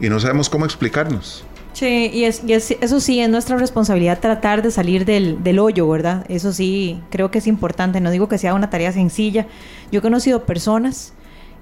[0.00, 1.44] y no sabemos cómo explicarnos.
[1.80, 6.26] Sí, y, es, eso sí, es nuestra responsabilidad tratar de salir del, del, hoyo, ¿verdad?
[6.28, 8.02] Eso sí, creo que es importante.
[8.02, 9.46] No digo que sea una tarea sencilla.
[9.90, 11.14] Yo he conocido personas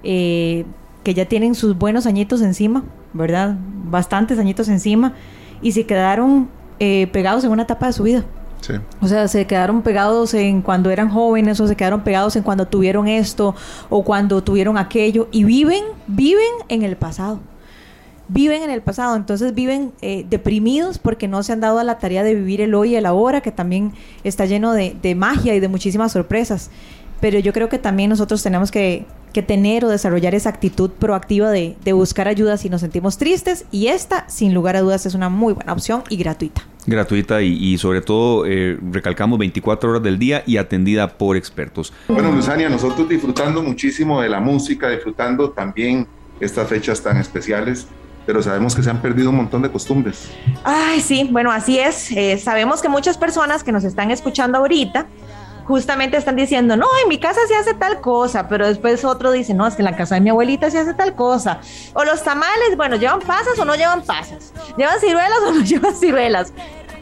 [0.03, 0.65] eh,
[1.05, 3.55] que ya tienen sus buenos añitos encima, ¿verdad?
[3.85, 5.13] Bastantes añitos encima
[5.61, 8.25] y se quedaron eh, pegados en una etapa de su vida.
[8.59, 8.73] Sí.
[8.99, 12.67] O sea, se quedaron pegados en cuando eran jóvenes o se quedaron pegados en cuando
[12.67, 13.55] tuvieron esto
[13.87, 17.39] o cuando tuvieron aquello y viven, viven en el pasado
[18.29, 21.97] viven en el pasado, entonces viven eh, deprimidos porque no se han dado a la
[21.97, 23.91] tarea de vivir el hoy y el ahora, que también
[24.23, 26.69] está lleno de, magia y de muchísimas sorpresas.
[27.19, 29.05] Pero yo creo que también nosotros tenemos que,
[29.47, 34.29] tener o desarrollar esa actitud proactiva de, buscar ayuda si nos sentimos tristes y esta,
[34.29, 36.61] sin lugar a dudas, es una muy buena opción y gratuita.
[36.85, 41.93] Gratuita y, sobre todo eh, recalcamos 24 horas del día y atendida por expertos.
[42.09, 46.05] Bueno, Luzania, nosotros disfrutando muchísimo de la música, disfrutando también
[46.41, 47.87] estas fechas tan especiales
[48.29, 50.29] pero sabemos que se han perdido un montón de costumbres.
[50.63, 52.11] Ay, sí, bueno, así es.
[52.11, 55.07] Eh, sabemos que muchas personas que nos están escuchando ahorita
[55.65, 59.55] justamente están diciendo, no, en mi casa se hace tal cosa, pero después otro dice,
[59.55, 61.59] no, es que en la casa de mi abuelita se hace tal cosa.
[61.95, 64.53] O los tamales, bueno, ¿llevan pasas o no llevan pasas?
[64.77, 66.53] ¿Llevan ciruelas o no llevan ciruelas?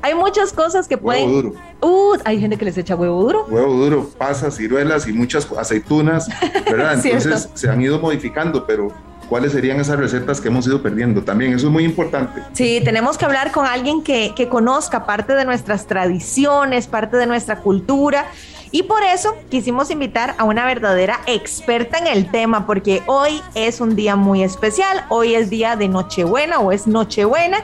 [0.03, 1.27] Hay muchas cosas que pueden...
[1.27, 1.53] Huevo duro.
[1.81, 3.45] Uh, hay gente que les echa huevo duro.
[3.49, 6.29] Huevo duro, pasas, ciruelas y muchas aceitunas,
[6.71, 6.93] ¿verdad?
[7.03, 8.93] Entonces se han ido modificando, pero
[9.29, 11.23] cuáles serían esas recetas que hemos ido perdiendo.
[11.23, 12.41] También eso es muy importante.
[12.53, 17.27] Sí, tenemos que hablar con alguien que, que conozca parte de nuestras tradiciones, parte de
[17.27, 18.25] nuestra cultura.
[18.71, 23.79] Y por eso quisimos invitar a una verdadera experta en el tema, porque hoy es
[23.79, 27.59] un día muy especial, hoy es día de Nochebuena o es Nochebuena,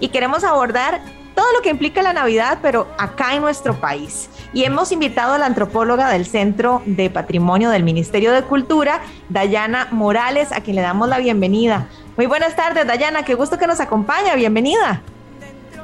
[0.00, 1.02] y queremos abordar
[1.38, 4.28] todo lo que implica la Navidad, pero acá en nuestro país.
[4.52, 9.86] Y hemos invitado a la antropóloga del Centro de Patrimonio del Ministerio de Cultura, Dayana
[9.92, 11.86] Morales, a quien le damos la bienvenida.
[12.16, 15.00] Muy buenas tardes, Dayana, qué gusto que nos acompaña, bienvenida.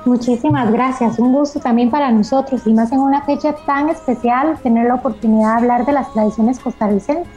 [0.05, 4.89] Muchísimas gracias, un gusto también para nosotros y más en una fecha tan especial tener
[4.89, 7.29] la oportunidad de hablar de las tradiciones costarricenses.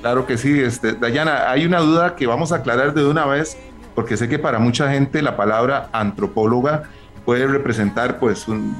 [0.00, 3.56] Claro que sí, este, Dayana, hay una duda que vamos a aclarar de una vez,
[3.94, 6.82] porque sé que para mucha gente la palabra antropóloga
[7.26, 8.74] puede representar pues un,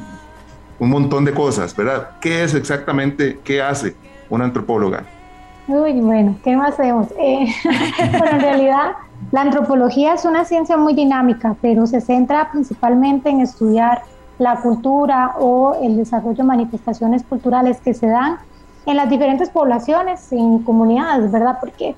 [0.78, 2.10] un montón de cosas, ¿verdad?
[2.20, 3.94] ¿Qué es exactamente, qué hace
[4.30, 5.04] una antropóloga?
[5.68, 7.08] Uy, bueno, ¿qué más hacemos?
[7.18, 7.46] Eh,
[8.18, 8.92] bueno, en realidad
[9.32, 14.02] la antropología es una ciencia muy dinámica, pero se centra principalmente en estudiar
[14.38, 18.38] la cultura o el desarrollo de manifestaciones culturales que se dan
[18.84, 21.58] en las diferentes poblaciones, en comunidades, ¿verdad?
[21.58, 21.96] Porque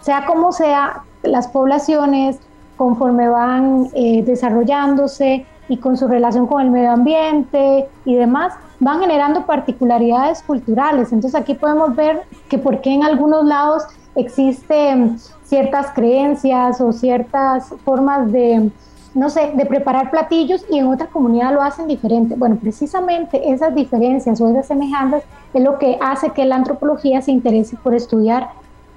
[0.00, 2.38] sea como sea, las poblaciones
[2.76, 9.00] conforme van eh, desarrollándose y con su relación con el medio ambiente y demás, van
[9.00, 11.12] generando particularidades culturales.
[11.12, 13.84] Entonces aquí podemos ver que por qué en algunos lados
[14.16, 18.70] existen ciertas creencias o ciertas formas de,
[19.14, 22.34] no sé, de preparar platillos y en otra comunidad lo hacen diferente.
[22.36, 25.22] Bueno, precisamente esas diferencias o esas semejanzas
[25.54, 28.48] es lo que hace que la antropología se interese por estudiar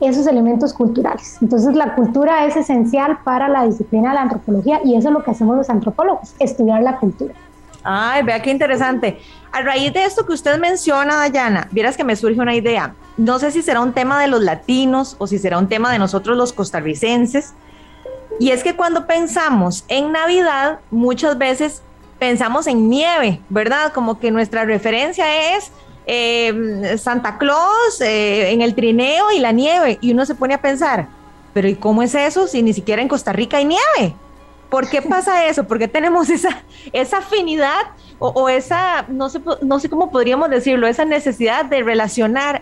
[0.02, 1.38] esos elementos culturales.
[1.42, 5.24] Entonces la cultura es esencial para la disciplina de la antropología y eso es lo
[5.24, 7.34] que hacemos los antropólogos, estudiar la cultura.
[7.84, 9.20] Ay, vea qué interesante.
[9.52, 12.96] A raíz de esto que usted menciona, Dayana, vieras que me surge una idea.
[13.18, 16.00] No sé si será un tema de los latinos o si será un tema de
[16.00, 17.54] nosotros los costarricenses.
[18.40, 21.84] Y es que cuando pensamos en Navidad, muchas veces
[22.20, 23.92] pensamos en nieve, ¿verdad?
[23.92, 25.72] Como que nuestra referencia es
[26.06, 29.98] eh, Santa Claus eh, en el trineo y la nieve.
[30.02, 31.08] Y uno se pone a pensar,
[31.54, 34.16] pero ¿y cómo es eso si ni siquiera en Costa Rica hay nieve?
[34.70, 35.66] ¿Por qué pasa eso?
[35.66, 37.82] ¿Por qué tenemos esa, esa afinidad
[38.20, 42.62] o, esa, no sé, no sé cómo podríamos decirlo, esa necesidad de relacionar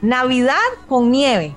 [0.00, 0.56] Navidad
[0.88, 1.54] con nieve?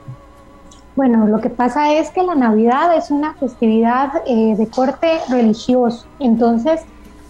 [0.96, 6.06] Bueno, lo que pasa es que la Navidad es una festividad eh, de corte religioso.
[6.20, 6.82] Entonces,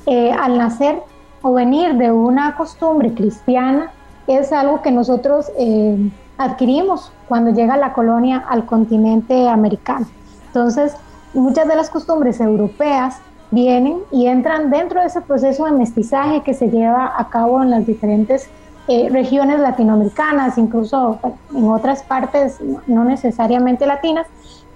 [0.05, 1.01] eh, al nacer
[1.41, 3.91] o venir de una costumbre cristiana,
[4.27, 10.07] es algo que nosotros eh, adquirimos cuando llega la colonia al continente americano.
[10.47, 10.95] Entonces,
[11.33, 13.17] muchas de las costumbres europeas
[13.51, 17.71] vienen y entran dentro de ese proceso de mestizaje que se lleva a cabo en
[17.71, 18.49] las diferentes
[18.87, 21.19] eh, regiones latinoamericanas, incluso
[21.53, 24.27] en otras partes no necesariamente latinas,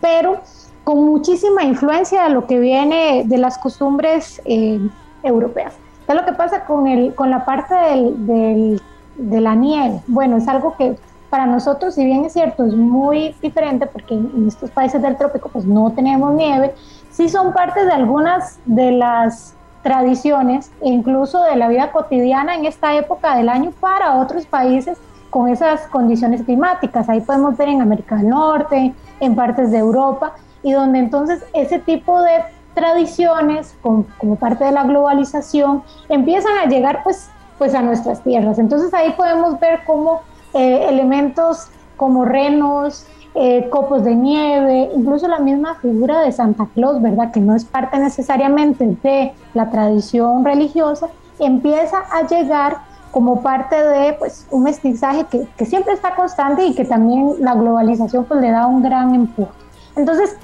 [0.01, 0.39] pero
[0.83, 4.79] con muchísima influencia de lo que viene de las costumbres eh,
[5.23, 5.75] europeas.
[6.05, 8.81] ¿Qué es lo que pasa con, el, con la parte del,
[9.19, 10.01] de la nieve?
[10.08, 10.97] Bueno, es algo que
[11.29, 15.49] para nosotros, si bien es cierto, es muy diferente porque en estos países del trópico
[15.49, 16.73] pues no tenemos nieve,
[17.12, 22.65] sí son parte de algunas de las tradiciones e incluso de la vida cotidiana en
[22.65, 24.97] esta época del año para otros países
[25.29, 27.08] con esas condiciones climáticas.
[27.08, 31.79] Ahí podemos ver en América del Norte, en partes de Europa, y donde entonces ese
[31.79, 32.41] tipo de
[32.73, 37.29] tradiciones, como, como parte de la globalización, empiezan a llegar pues,
[37.60, 38.58] pues a nuestras tierras.
[38.58, 40.22] Entonces ahí podemos ver cómo
[40.54, 41.67] eh, elementos
[41.98, 47.32] como renos, eh, copos de nieve, incluso la misma figura de Santa Claus, ¿verdad?
[47.32, 52.78] Que no es parte necesariamente de la tradición religiosa, empieza a llegar
[53.12, 57.54] como parte de pues, un mestizaje que, que siempre está constante y que también la
[57.54, 59.52] globalización pues, le da un gran empuje.
[59.95, 60.36] Entonces,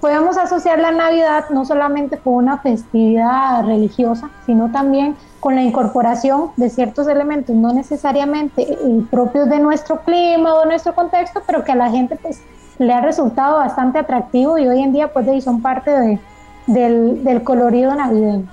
[0.00, 6.52] podemos asociar la Navidad no solamente con una festividad religiosa, sino también con la incorporación
[6.56, 8.76] de ciertos elementos, no necesariamente eh,
[9.10, 12.40] propios de nuestro clima o de nuestro contexto, pero que a la gente pues
[12.78, 16.18] le ha resultado bastante atractivo y hoy en día pues son parte de,
[16.66, 18.46] del, del colorido navideño.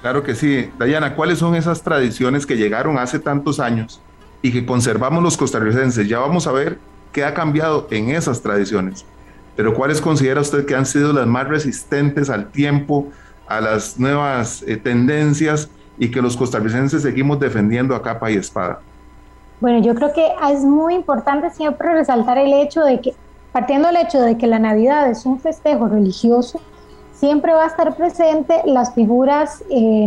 [0.00, 0.70] Claro que sí.
[0.78, 4.00] Dayana, ¿cuáles son esas tradiciones que llegaron hace tantos años
[4.40, 6.08] y que conservamos los costarricenses?
[6.08, 6.78] Ya vamos a ver
[7.12, 9.04] qué ha cambiado en esas tradiciones.
[9.54, 13.08] Pero ¿cuáles considera usted que han sido las más resistentes al tiempo,
[13.46, 18.80] a las nuevas eh, tendencias y que los costarricenses seguimos defendiendo a capa y espada.
[19.60, 23.14] Bueno, yo creo que es muy importante siempre resaltar el hecho de que,
[23.52, 26.60] partiendo del hecho de que la Navidad es un festejo religioso,
[27.12, 30.06] siempre va a estar presente las figuras eh,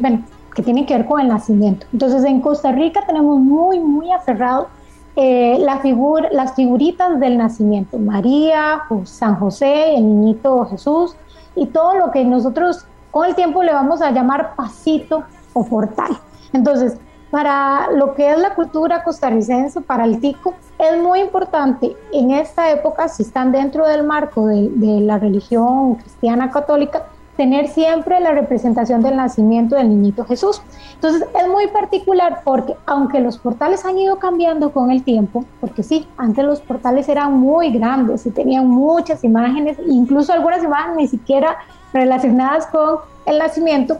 [0.00, 0.22] bueno,
[0.54, 1.86] que tienen que ver con el nacimiento.
[1.92, 4.68] Entonces, en Costa Rica tenemos muy, muy aferrado
[5.16, 11.16] eh, la figura, las figuritas del nacimiento, María, San José, el niñito Jesús,
[11.56, 16.18] y todo lo que nosotros con el tiempo le vamos a llamar pasito o portal.
[16.52, 16.98] Entonces,
[17.30, 22.70] para lo que es la cultura costarricense, para el tico, es muy importante en esta
[22.70, 29.00] época, si están dentro del marco de, la religión cristiana católica, tener siempre la representación
[29.00, 30.60] del nacimiento del niñito Jesús.
[30.94, 35.82] Entonces es muy particular porque aunque los portales han ido cambiando con el tiempo, porque
[35.82, 41.08] sí, antes los portales eran muy grandes y tenían muchas imágenes, incluso algunas imágenes ni
[41.08, 41.56] siquiera
[41.92, 43.98] relacionadas con el nacimiento,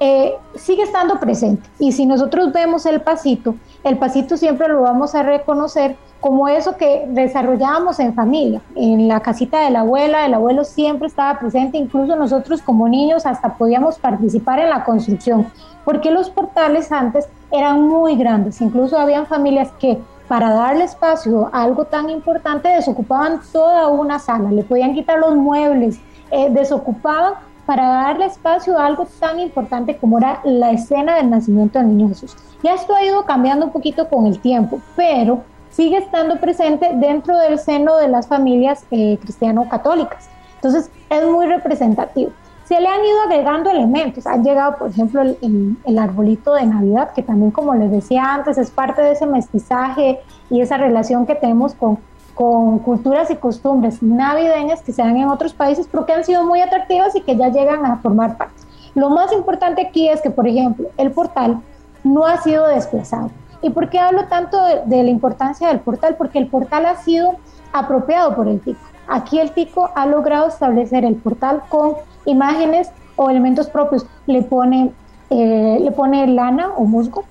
[0.00, 1.68] eh, sigue estando presente.
[1.78, 6.76] Y si nosotros vemos el pasito, el pasito siempre lo vamos a reconocer como eso
[6.76, 11.78] que desarrollábamos en familia, en la casita de la abuela, el abuelo siempre estaba presente,
[11.78, 15.48] incluso nosotros como niños hasta podíamos participar en la construcción,
[15.84, 21.64] porque los portales antes eran muy grandes, incluso habían familias que para darle espacio a
[21.64, 26.00] algo tan importante desocupaban toda una sala, le podían quitar los muebles,
[26.32, 27.34] eh, desocupaban
[27.66, 32.08] para darle espacio a algo tan importante como era la escena del nacimiento del niño
[32.08, 32.36] Jesús.
[32.62, 37.36] Ya esto ha ido cambiando un poquito con el tiempo, pero sigue estando presente dentro
[37.38, 40.28] del seno de las familias eh, cristiano-católicas.
[40.56, 42.30] Entonces es muy representativo.
[42.64, 44.26] Se le han ido agregando elementos.
[44.26, 48.56] Han llegado, por ejemplo, el, el, arbolito de Navidad, que también, como les decía antes,
[48.56, 51.98] es parte de ese mestizaje y esa relación que tenemos con,
[52.34, 56.44] con culturas y costumbres navideñas que se dan en otros países, pero que han sido
[56.44, 58.62] muy atractivas y que ya llegan a formar parte.
[58.94, 61.60] Lo más importante aquí es que, por ejemplo, el portal
[62.04, 63.30] no ha sido desplazado.
[63.62, 66.16] ¿Y por qué hablo tanto de, la importancia del portal?
[66.16, 67.36] Porque el portal ha sido
[67.72, 68.80] apropiado por el TICO.
[69.08, 71.94] Aquí el TICO ha logrado establecer el portal con
[72.26, 74.06] imágenes o elementos propios.
[74.26, 74.92] Le pone,
[75.30, 77.24] eh, le pone lana o musgo,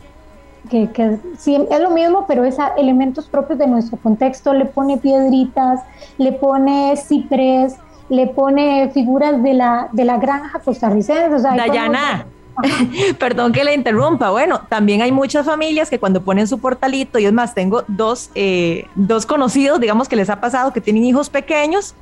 [0.71, 4.53] que, que sí, es lo mismo, pero es elementos propios de nuestro contexto.
[4.53, 5.81] Le pone piedritas,
[6.17, 7.75] le pone ciprés,
[8.07, 11.36] le pone figuras de la, de la granja costarricense.
[11.36, 12.25] O sea, Dayana.
[13.19, 14.29] Perdón que le interrumpa.
[14.29, 18.31] Bueno, también hay muchas familias que cuando ponen su portalito, y es más, tengo dos,
[18.34, 21.95] eh, dos conocidos, digamos que les ha pasado que tienen hijos pequeños.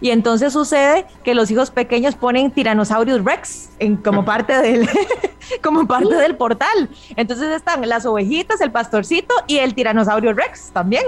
[0.00, 4.88] Y entonces sucede que los hijos pequeños ponen Tyrannosaurus Rex en, como parte del
[5.62, 6.88] como parte del portal.
[7.16, 11.04] Entonces están las ovejitas, el pastorcito y el Tiranosaurio Rex también.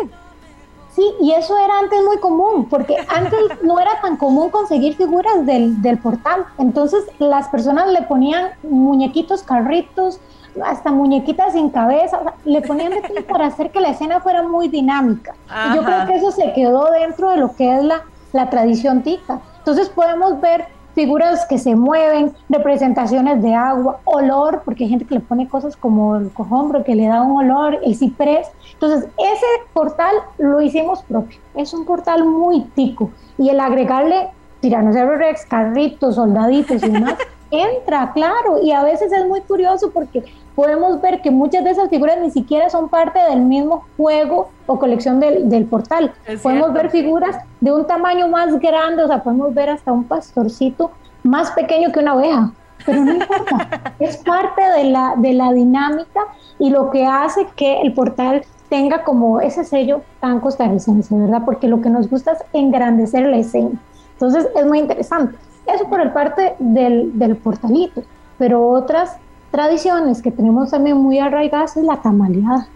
[0.95, 5.47] Sí, y eso era antes muy común, porque antes no era tan común conseguir figuras
[5.47, 6.45] del, del portal.
[6.59, 10.21] Entonces las personas le ponían muñequitos, carritos,
[10.65, 14.69] hasta muñequitas sin cabeza, le ponían de todo para hacer que la escena fuera muy
[14.69, 15.35] dinámica.
[15.71, 19.03] Y yo creo que eso se quedó dentro de lo que es la, la tradición
[19.03, 19.41] tica.
[19.59, 20.67] Entonces podemos ver
[20.99, 25.77] figuras que se mueven, representaciones de agua, olor, porque hay gente que le pone cosas
[25.77, 28.49] como el cojombro que le da un olor, el ciprés.
[28.73, 31.39] Entonces, ese portal lo hicimos propio.
[31.55, 33.13] Es un portal muy tico.
[33.39, 37.15] Y el agregarle Tiranosaurio Rex, carritos, soldaditos y demás,
[37.51, 38.61] entra, claro.
[38.63, 42.31] Y a veces es muy curioso porque podemos ver que muchas de esas figuras ni
[42.31, 46.13] siquiera son parte del mismo juego o colección del, del portal.
[46.43, 50.91] podemos ver figuras de un tamaño más grande, o sea, podemos ver hasta un pastorcito
[51.23, 52.53] más pequeño que una oveja,
[52.85, 56.23] pero no importa, es parte de la, de la dinámica
[56.59, 61.43] y lo que hace que el portal tenga como ese sello tan costarricense, ¿verdad?
[61.45, 63.81] Porque lo que nos gusta es engrandecer la escena.
[64.15, 65.37] Entonces es muy interesante.
[65.73, 68.03] Eso por el parte del, del portalito,
[68.39, 69.17] pero otras
[69.51, 72.69] tradiciones que tenemos también muy arraigadas es la tamaleada.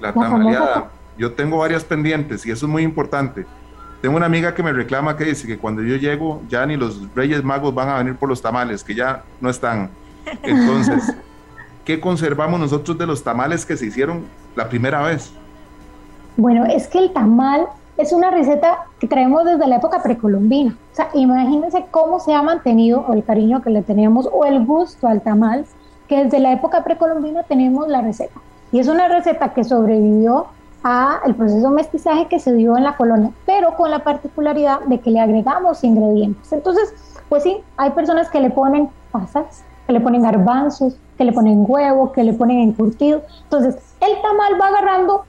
[0.00, 0.90] La, tamaleada.
[1.16, 3.46] Yo tengo varias pendientes y eso es muy importante.
[4.00, 7.14] Tengo una amiga que me reclama que dice que cuando yo llego ya ni los
[7.14, 9.90] Reyes Magos van a venir por los tamales, que ya no están.
[10.42, 11.14] Entonces,
[11.84, 14.24] ¿qué conservamos nosotros de los tamales que se hicieron
[14.56, 15.32] la primera vez?
[16.36, 20.76] Bueno, es que el tamal es una receta que traemos desde la época precolombina.
[20.92, 25.06] O sea, imagínense cómo se ha mantenido el cariño que le tenemos o el gusto
[25.08, 25.66] al tamal
[26.08, 28.40] que desde la época precolombina tenemos la receta.
[28.70, 30.46] Y es una receta que sobrevivió
[30.82, 34.80] a el proceso de mestizaje que se dio en la colonia, pero con la particularidad
[34.80, 36.52] de que le agregamos ingredientes.
[36.52, 36.92] Entonces,
[37.28, 41.64] pues sí, hay personas que le ponen pasas, que le ponen garbanzos, que le ponen
[41.68, 43.22] huevo, que le ponen encurtido.
[43.44, 45.24] Entonces, el tamal va agarrando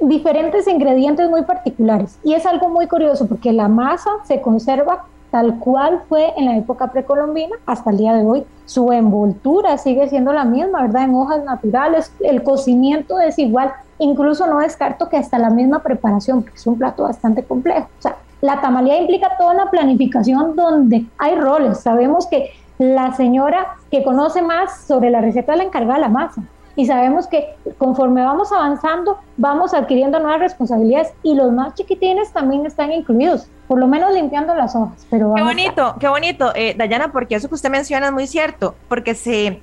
[0.00, 5.58] diferentes ingredientes muy particulares y es algo muy curioso porque la masa se conserva tal
[5.58, 8.44] cual fue en la época precolombina hasta el día de hoy.
[8.64, 11.04] Su envoltura sigue siendo la misma, ¿verdad?
[11.04, 13.72] En hojas naturales, el cocimiento es igual.
[13.98, 17.88] Incluso no descarto que hasta la misma preparación, porque es un plato bastante complejo.
[17.98, 21.80] O sea, la tamalía implica toda una planificación donde hay roles.
[21.80, 26.42] Sabemos que la señora que conoce más sobre la receta la encarga la masa
[26.76, 32.66] y sabemos que conforme vamos avanzando vamos adquiriendo nuevas responsabilidades y los más chiquitines también
[32.66, 35.06] están incluidos, por lo menos limpiando las hojas.
[35.10, 38.74] Pero qué bonito, qué bonito, eh, Dayana, porque eso que usted menciona es muy cierto,
[38.88, 39.62] porque se,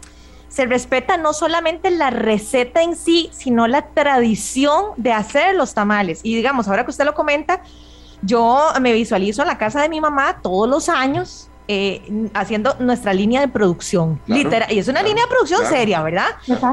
[0.49, 6.21] se respeta no solamente la receta en sí, sino la tradición de hacer los tamales.
[6.23, 7.61] Y digamos, ahora que usted lo comenta,
[8.23, 13.13] yo me visualizo en la casa de mi mamá todos los años eh, haciendo nuestra
[13.13, 16.27] línea de producción, literal, y es una línea de producción seria, ¿verdad?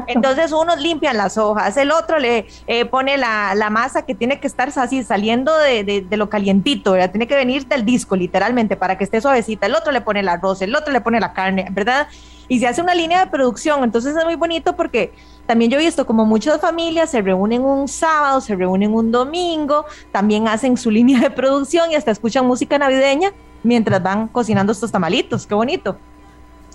[0.07, 4.47] Entonces uno limpia las hojas, el otro le eh, pone la, masa que tiene que
[4.47, 7.11] estar así saliendo de, lo calientito, ¿verdad?
[7.11, 10.27] Tiene que venir del disco, literalmente, para que esté suavecita, el otro le pone el
[10.27, 12.07] arroz, el otro le pone la carne, ¿verdad?
[12.51, 13.81] y se hace una línea de producción.
[13.85, 15.13] Entonces es muy bonito porque
[15.45, 19.85] también yo he visto como muchas familias se reúnen un sábado, se reúnen un domingo,
[20.11, 23.31] también hacen su línea de producción y hasta escuchan música navideña
[23.63, 25.45] mientras van cocinando estos tamalitos.
[25.45, 25.97] Qué bonito.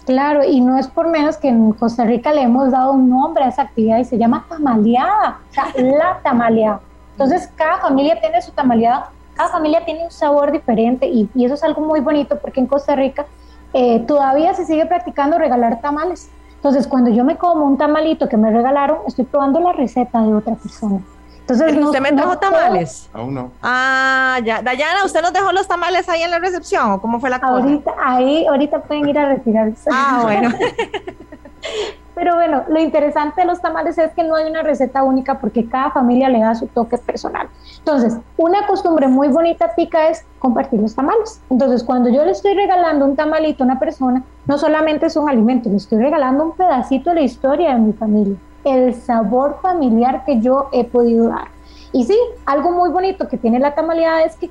[0.07, 3.43] Claro, y no es por menos que en Costa Rica le hemos dado un nombre
[3.43, 6.81] a esa actividad y se llama tamaleada, o sea, la tamaleada.
[7.13, 11.65] Entonces, cada familia tiene su tamaleada, cada familia tiene un sabor diferente y, eso es
[11.65, 13.27] algo muy bonito porque en Costa Rica
[13.73, 16.31] eh, todavía se sigue practicando regalar tamales.
[16.55, 20.35] Entonces, cuando yo me como un tamalito que me regalaron, estoy probando la receta de
[20.35, 21.01] otra persona.
[21.49, 23.09] Entonces, ¿usted me trajo tamales?
[23.13, 23.53] Aún no.
[23.63, 24.63] Ah, ya.
[24.63, 27.53] Dayana, ¿usted nos dejó los tamales ahí en la recepción o cómo fue la cosa?
[27.53, 29.89] Ahorita, ahí, ahorita pueden ir a retirarse.
[29.93, 30.51] Ah, bueno.
[32.17, 35.69] Pero bueno, lo interesante de los tamales es que no hay una receta única porque
[35.69, 37.49] cada familia le da su toque personal.
[37.79, 41.43] Entonces, una costumbre muy bonita, tica, es compartir los tamales.
[41.51, 45.29] Entonces, cuando yo le estoy regalando un tamalito a una persona, no solamente es un
[45.29, 48.37] alimento, le estoy regalando un pedacito de la historia de mi familia
[48.67, 51.49] el sabor familiar que yo he podido dar.
[51.93, 54.51] Y sí, algo muy bonito que tiene la tamaleada es que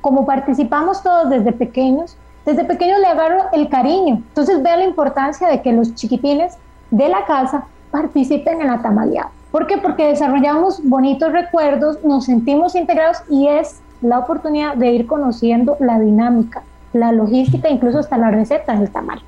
[0.00, 4.22] como participamos todos desde pequeños, desde pequeños le agarro el cariño.
[4.28, 6.56] Entonces vea la importancia de que los chiquitines
[6.92, 9.32] de la casa participen en la tamaleada.
[9.50, 9.78] ¿Por qué?
[9.78, 15.98] Porque desarrollamos bonitos recuerdos, nos sentimos integrados y es la oportunidad de ir conociendo la
[15.98, 16.62] dinámica,
[16.92, 19.20] la logística, incluso hasta la receta del tamal.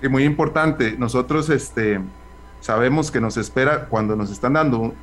[0.00, 0.96] Sí, muy importante.
[0.98, 2.00] Nosotros, este,
[2.64, 4.94] sabemos que nos espera cuando nos están dando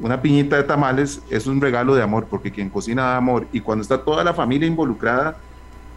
[0.00, 3.46] una piñita de tamales, es un regalo de amor, porque quien cocina da amor.
[3.52, 5.34] Y cuando está toda la familia involucrada,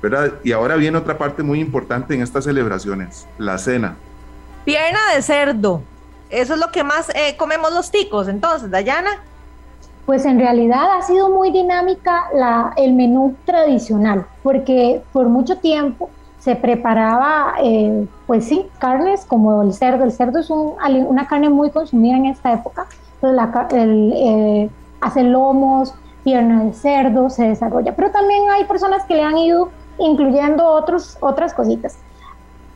[0.01, 0.35] ¿verdad?
[0.45, 3.97] Y ahora viene otra parte muy importante en estas celebraciones, la cena.
[4.63, 5.81] Pierna de cerdo.
[6.29, 8.29] Eso es lo que más eh, comemos los ticos.
[8.29, 9.21] Entonces, Dayana.
[10.05, 16.09] Pues en realidad ha sido muy dinámica la, el menú tradicional, porque por mucho tiempo
[16.39, 20.05] se preparaba, eh, pues sí, carnes como el cerdo.
[20.05, 22.87] El cerdo es una carne muy consumida en esta época.
[23.21, 24.69] Entonces, eh,
[25.01, 27.95] hace lomos, pierna de cerdo, se desarrolla.
[27.95, 31.97] Pero también hay personas que le han ido incluyendo otros, otras cositas.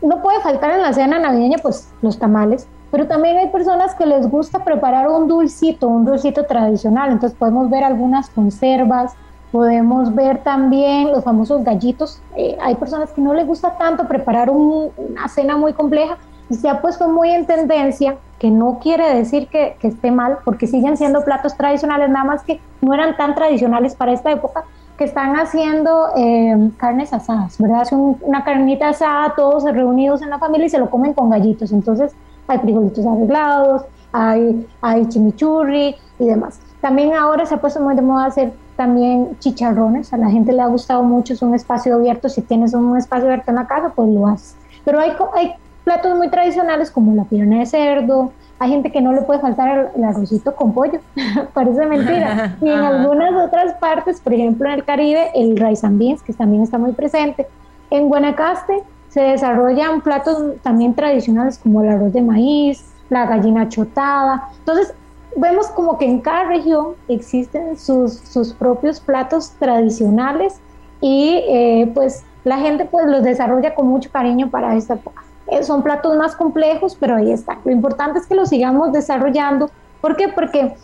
[0.01, 4.05] No puede faltar en la cena navideña, pues los tamales, pero también hay personas que
[4.05, 7.11] les gusta preparar un dulcito, un dulcito tradicional.
[7.11, 9.14] Entonces podemos ver algunas conservas,
[9.54, 12.20] Podemos ver también los famosos gallitos.
[12.36, 16.18] Eh, hay personas que no les gusta tanto preparar una cena muy compleja
[16.49, 20.66] y se ha puesto muy en tendencia, que no quiere decir que, esté mal, porque
[20.66, 24.64] siguen siendo platos tradicionales, nada más que no eran tan tradicionales para esta época,
[24.97, 27.84] que están haciendo eh, carnes asadas, ¿verdad?
[27.84, 31.72] Es una carnita asada, todos reunidos en la familia y se lo comen con gallitos.
[31.72, 32.16] Entonces
[32.47, 33.84] hay frijolitos arreglados,
[34.14, 36.60] hay, hay chimichurri y demás.
[36.82, 40.61] También ahora se ha puesto muy de moda hacer también chicharrones, a la gente le
[40.61, 43.91] ha gustado mucho, es un espacio abierto, si tienes un espacio abierto en la casa,
[43.95, 44.55] pues lo haces.
[44.84, 45.53] Pero hay, hay
[45.84, 49.91] platos muy tradicionales como la pierna de cerdo, hay gente que no le puede faltar
[49.95, 50.99] el, arrocito con pollo,
[51.53, 52.55] parece mentira.
[52.61, 56.34] Y en algunas otras partes, por ejemplo en el Caribe, el rice and beans, que
[56.34, 57.47] también está muy presente.
[57.89, 64.49] En Guanacaste se desarrollan platos también tradicionales como el arroz de maíz, la gallina chotada.
[64.59, 64.93] Entonces,
[65.36, 70.60] vemos como que en cada región existen sus, sus propios platos tradicionales
[71.02, 75.24] y eh, pues la gente pues los desarrolla con mucho cariño para esta época.
[75.48, 77.58] Eh, son platos más complejos, pero ahí está.
[77.66, 79.70] Lo importante es que los sigamos desarrollando.
[80.02, 80.30] ¿Por qué?
[80.30, 80.76] Porque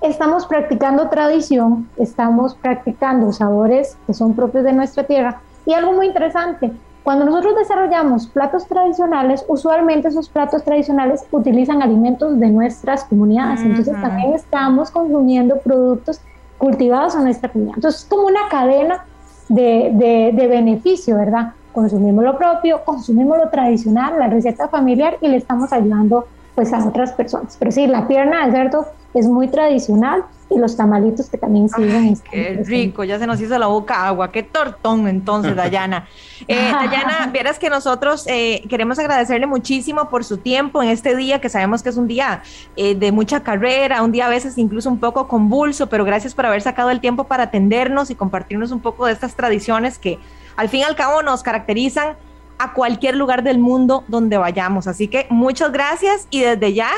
[0.00, 5.40] estamos practicando tradición, estamos practicando sabores que son propios de nuestra tierra.
[5.64, 6.72] Y algo muy interesante,
[7.02, 13.60] cuando nosotros desarrollamos platos tradicionales, usualmente esos platos tradicionales utilizan alimentos de nuestras comunidades.
[13.60, 16.20] Entonces también estamos consumiendo productos
[16.58, 17.76] cultivados en nuestra comunidad.
[17.76, 19.04] Entonces es como una cadena
[19.48, 21.54] de, de, beneficio, ¿verdad?
[21.72, 26.86] Consumimos lo propio, consumimos lo tradicional, la receta familiar y le estamos ayudando pues a
[26.86, 27.56] otras personas.
[27.58, 30.24] Pero sí, la pierna de cerdo es muy tradicional
[30.54, 32.16] y los tamalitos que también siguen.
[32.30, 36.08] qué rico, ya se nos hizo la boca agua, qué tortón entonces, Dayana.
[36.48, 41.40] Eh, Dayana, vieras que nosotros eh, queremos agradecerle muchísimo por su tiempo en este día,
[41.40, 42.42] que sabemos que es un día
[42.74, 46.44] eh, de mucha carrera, un día a veces incluso un poco convulso, pero gracias por
[46.44, 50.18] haber sacado el tiempo para atendernos y compartirnos un poco de estas tradiciones que
[50.56, 52.16] al fin y al cabo nos caracterizan
[52.58, 54.88] a cualquier lugar del mundo donde vayamos.
[54.88, 56.90] Así que muchas gracias y desde ya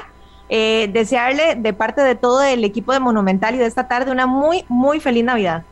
[0.49, 4.27] eh, desearle de parte de todo el equipo de Monumental y de esta tarde una
[4.27, 5.63] muy, muy feliz Navidad.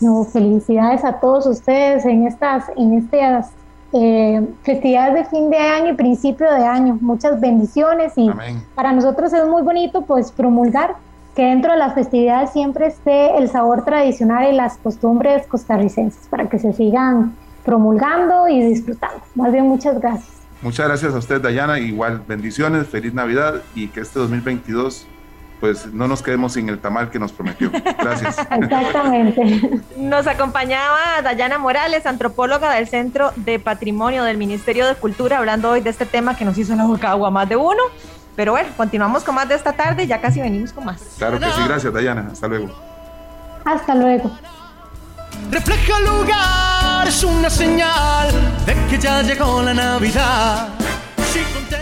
[0.00, 3.50] No, felicidades a todos ustedes en estas, en estas
[3.92, 6.98] eh, festividades de fin de año y principio de año.
[7.00, 8.30] Muchas bendiciones y
[8.74, 10.96] para nosotros es muy bonito pues promulgar
[11.34, 16.48] que dentro de las festividades siempre esté el sabor tradicional y las costumbres costarricenses para
[16.48, 17.34] que se sigan
[17.64, 19.20] promulgando y disfrutando.
[19.34, 20.37] Más bien, muchas gracias.
[20.62, 21.78] Muchas gracias a usted, Dayana.
[21.78, 25.06] Igual, bendiciones, feliz Navidad y que este 2022
[25.60, 27.70] pues no nos quedemos sin el tamal que nos prometió.
[27.70, 28.38] Gracias.
[28.50, 29.82] Exactamente.
[29.96, 35.80] Nos acompañaba Dayana Morales, antropóloga del Centro de Patrimonio del Ministerio de Cultura, hablando hoy
[35.80, 37.82] de este tema que nos hizo la boca agua más de uno.
[38.36, 41.02] Pero bueno, continuamos con más de esta tarde, ya casi venimos con más.
[41.18, 42.28] Claro que sí, gracias Dayana.
[42.30, 42.68] Hasta luego.
[43.64, 44.30] Hasta luego.
[45.50, 48.28] Refleja el lugar, es una señal
[48.66, 50.68] de que ya llegó la Navidad.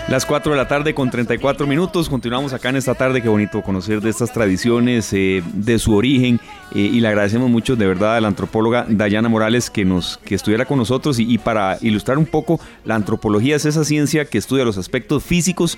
[0.08, 2.08] Las 4 de la tarde con 34 minutos.
[2.08, 3.20] Continuamos acá en esta tarde.
[3.20, 6.40] Qué bonito conocer de estas tradiciones, eh, de su origen.
[6.72, 10.36] Eh, y le agradecemos mucho de verdad a la antropóloga Dayana Morales que, nos, que
[10.36, 11.18] estuviera con nosotros.
[11.18, 15.24] Y, y para ilustrar un poco, la antropología es esa ciencia que estudia los aspectos
[15.24, 15.76] físicos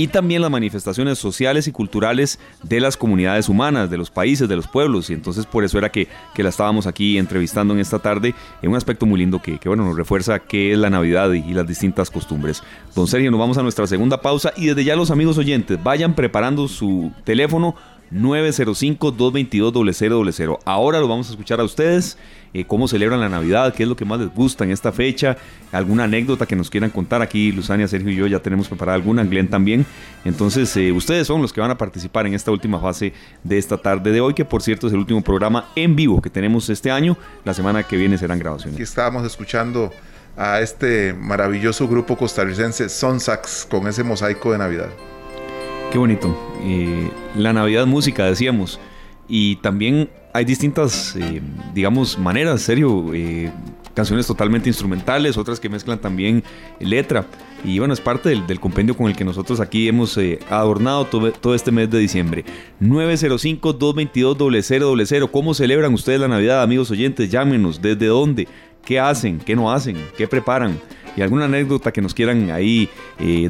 [0.00, 4.56] y también las manifestaciones sociales y culturales de las comunidades humanas, de los países, de
[4.56, 5.10] los pueblos.
[5.10, 8.70] Y entonces por eso era que, que la estábamos aquí entrevistando en esta tarde, en
[8.70, 11.52] un aspecto muy lindo que, que bueno, nos refuerza qué es la Navidad y, y,
[11.52, 12.62] las distintas costumbres.
[12.94, 16.14] Don Sergio, nos vamos a nuestra segunda pausa y desde ya los amigos oyentes vayan
[16.14, 17.74] preparando su teléfono
[18.12, 20.58] 905-222-0000.
[20.64, 22.16] Ahora lo vamos a escuchar a ustedes,
[22.52, 25.36] eh, cómo celebran la Navidad, qué es lo que más les gusta en esta fecha,
[25.72, 27.22] alguna anécdota que nos quieran contar.
[27.22, 29.86] Aquí Luzania, Sergio y yo ya tenemos preparada alguna, Glenn también.
[30.24, 33.12] Entonces, eh, ustedes son los que van a participar en esta última fase
[33.44, 36.30] de esta tarde de hoy, que por cierto es el último programa en vivo que
[36.30, 37.16] tenemos este año.
[37.44, 38.74] La semana que viene serán grabaciones.
[38.74, 39.92] Aquí estábamos escuchando
[40.36, 44.88] a este maravilloso grupo costarricense Sonsax con ese mosaico de Navidad.
[45.92, 46.49] Qué bonito.
[46.62, 48.80] Eh, la Navidad música, decíamos.
[49.28, 51.42] Y también hay distintas, eh,
[51.74, 53.12] digamos, maneras, serio.
[53.14, 53.50] Eh,
[53.94, 56.42] canciones totalmente instrumentales, otras que mezclan también
[56.78, 57.26] letra.
[57.64, 61.54] Y bueno, es parte del, compendio con el que nosotros aquí hemos adornado todo, todo,
[61.54, 62.44] este mes de diciembre.
[62.80, 65.30] 905-222-0000.
[65.30, 67.30] ¿Cómo celebran ustedes la Navidad, amigos oyentes?
[67.30, 67.82] Llámenos.
[67.82, 68.48] ¿Desde dónde?
[68.84, 69.38] ¿Qué hacen?
[69.38, 69.98] ¿Qué no hacen?
[70.16, 70.80] ¿Qué preparan?
[71.16, 72.88] Y alguna anécdota que nos quieran ahí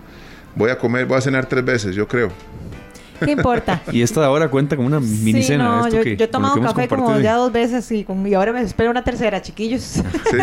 [0.54, 2.30] Voy a comer, voy a cenar tres veces, yo creo.
[3.24, 3.82] ¿Qué importa?
[3.92, 5.64] y esta hora cuenta como una mini sí, cena.
[5.64, 8.26] No, esto yo, que, yo he tomado un café como ya dos veces y, con,
[8.26, 10.02] y, ahora me espero una tercera, chiquillos.
[10.30, 10.36] Sí.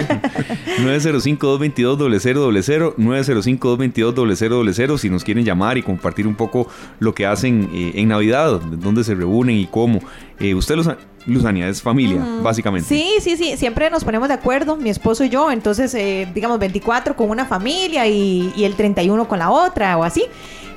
[0.83, 6.67] 905-222-0000, 905-222-0000, si nos quieren llamar y compartir un poco
[6.99, 10.01] lo que hacen eh, en Navidad, dónde se reúnen y cómo.
[10.39, 10.89] Eh, usted los
[11.27, 12.41] Luzania, es familia, uh -huh.
[12.41, 12.87] básicamente.
[12.87, 16.57] Sí, sí, sí, siempre nos ponemos de acuerdo, mi esposo y yo, entonces, eh, digamos,
[16.57, 20.23] 24 con una familia y, y, el 31 con la otra o así.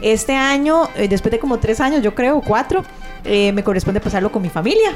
[0.02, 2.84] Este año, eh, después de como tres años, yo creo, cuatro,
[3.24, 4.92] eh, me corresponde pasarlo con mi familia.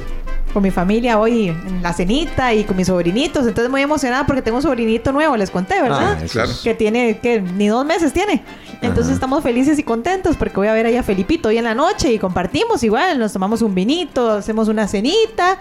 [0.53, 3.47] Con mi familia hoy en la cenita y con mis sobrinitos.
[3.47, 6.19] Entonces muy emocionada porque tengo un sobrinito nuevo, les conté, ¿verdad?
[6.21, 6.53] Ah, claro.
[6.63, 8.45] Que tiene, que ni dos meses tiene.
[8.81, 9.15] Entonces Ajá.
[9.15, 12.13] estamos felices y contentos porque voy a ver ahí a Felipito hoy en la noche
[12.13, 15.59] y compartimos igual, nos tomamos un vinito, hacemos una cenita.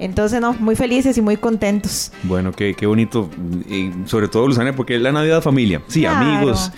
[0.00, 2.12] Entonces, no, muy felices y muy contentos.
[2.22, 3.28] Bueno, qué, qué bonito.
[3.68, 5.82] Y sobre todo, Luzania, porque es la Navidad familia.
[5.88, 6.18] Sí, claro.
[6.18, 6.70] amigos.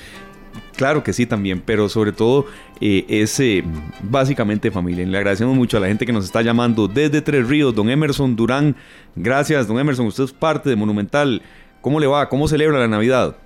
[0.80, 2.46] Claro que sí también, pero sobre todo
[2.80, 3.62] eh, es eh,
[4.02, 5.04] básicamente familia.
[5.04, 8.34] Le agradecemos mucho a la gente que nos está llamando desde Tres Ríos, don Emerson
[8.34, 8.74] Durán.
[9.14, 10.06] Gracias, don Emerson.
[10.06, 11.42] Usted es parte de Monumental.
[11.82, 12.30] ¿Cómo le va?
[12.30, 13.36] ¿Cómo celebra la Navidad?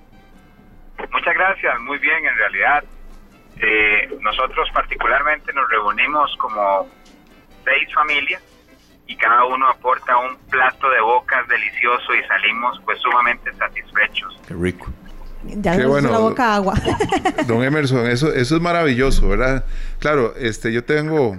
[1.11, 1.77] Muchas gracias.
[1.81, 2.85] Muy bien, en realidad.
[3.57, 6.87] Eh, nosotros particularmente nos reunimos como
[7.65, 8.41] seis familias
[9.07, 14.41] y cada uno aporta un plato de bocas delicioso y salimos pues sumamente satisfechos.
[14.47, 14.87] Qué rico.
[15.47, 16.09] Ya Qué bueno.
[16.11, 16.73] la boca agua.
[17.47, 19.65] Don Emerson, eso, eso es maravilloso, ¿verdad?
[19.99, 21.37] Claro, este, yo tengo,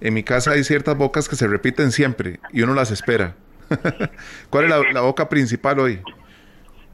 [0.00, 3.34] en mi casa hay ciertas bocas que se repiten siempre y uno las espera.
[4.50, 6.02] ¿Cuál es la, la boca principal hoy?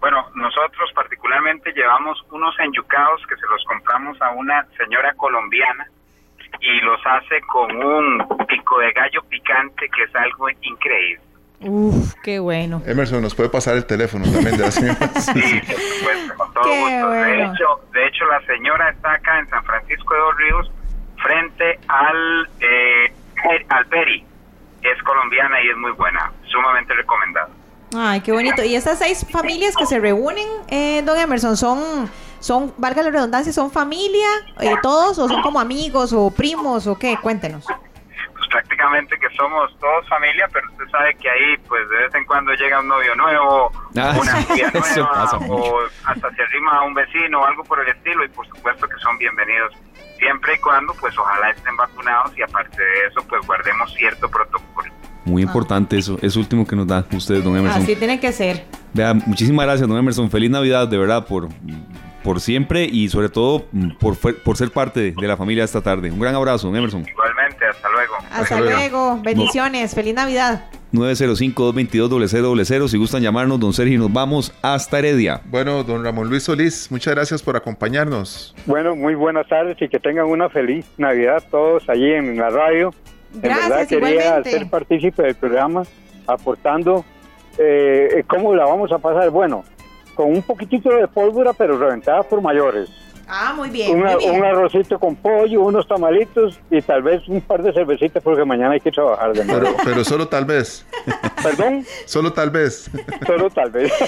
[0.01, 5.87] Bueno, nosotros particularmente llevamos unos enyucados que se los compramos a una señora colombiana
[6.61, 11.28] y los hace con un pico de gallo picante que es algo increíble.
[11.61, 12.83] Uf, qué bueno.
[12.87, 14.97] Emerson, ¿nos puede pasar el teléfono también de la señora?
[15.21, 15.61] Sí,
[16.37, 17.11] con todo Qué gusto.
[17.11, 17.53] De bueno.
[17.53, 20.71] hecho, de hecho, la señora está acá en San Francisco de los Ríos,
[21.21, 23.13] frente al, eh,
[23.71, 24.25] al Peri.
[24.83, 27.49] Es colombiana y es muy buena, sumamente recomendada.
[27.97, 28.63] Ay, qué bonito.
[28.63, 33.53] ¿Y estas seis familias que se reúnen, eh, don Emerson, son, son, valga la redundancia,
[33.53, 34.29] son familia,
[34.61, 37.17] eh, todos, o son como amigos o primos o qué?
[37.21, 37.65] Cuéntenos.
[38.89, 42.53] Prácticamente que somos todos familia, pero usted sabe que ahí, pues de vez en cuando
[42.55, 44.41] llega un novio nuevo, Ah, una
[44.79, 48.29] eso nueva, o hasta se arrima a un vecino o algo por el estilo, y
[48.29, 49.75] por supuesto que son bienvenidos
[50.19, 54.93] siempre y cuando, pues ojalá estén vacunados y aparte de eso, pues guardemos cierto protocolo.
[55.25, 57.83] Muy importante eso, eso último que nos da ustedes, don Emerson.
[57.83, 58.65] Así tiene que ser.
[58.95, 60.31] Vea, muchísimas gracias, don Emerson.
[60.31, 61.49] Feliz Navidad, de verdad, por,
[62.23, 66.11] por siempre y sobre todo mm, por, por ser parte de, la familia esta tarde.
[66.11, 67.07] Un gran abrazo, don Emerson.
[67.07, 67.28] Igualmente,
[67.71, 68.15] hasta luego.
[68.31, 68.77] Hasta, luego.
[68.77, 69.21] luego.
[69.23, 69.95] Bendiciones.
[69.95, 70.65] Feliz Navidad.
[70.93, 72.89] 905-222-0000.
[72.89, 75.41] Si gustan llamarnos, don Sergio, nos vamos hasta Heredia.
[75.47, 78.55] Bueno, don Ramón Luis Solís, muchas gracias por acompañarnos.
[78.67, 82.95] Bueno, muy buenas tardes y que tengan una feliz Navidad todos allí en la radio.
[83.35, 84.51] En verdad Gracias, quería igualmente.
[84.51, 85.83] ser partícipe del programa
[86.27, 87.05] aportando
[87.59, 89.31] eh, cómo la vamos a pasar.
[89.31, 89.65] Bueno,
[90.15, 92.89] con un poquitito de pólvora, pero reventada por mayores.
[93.31, 93.97] Ah, muy bien.
[93.99, 94.37] Una- muy bien.
[94.37, 98.73] un arrocito con pollo, unos tamalitos y tal vez un par de cervecitas porque mañana
[98.73, 99.61] hay que trabajar de nuevo.
[99.65, 100.87] Pero, pero solo tal vez,
[101.43, 102.91] Perdón, solo tal vez.
[103.27, 103.93] solo tal vez.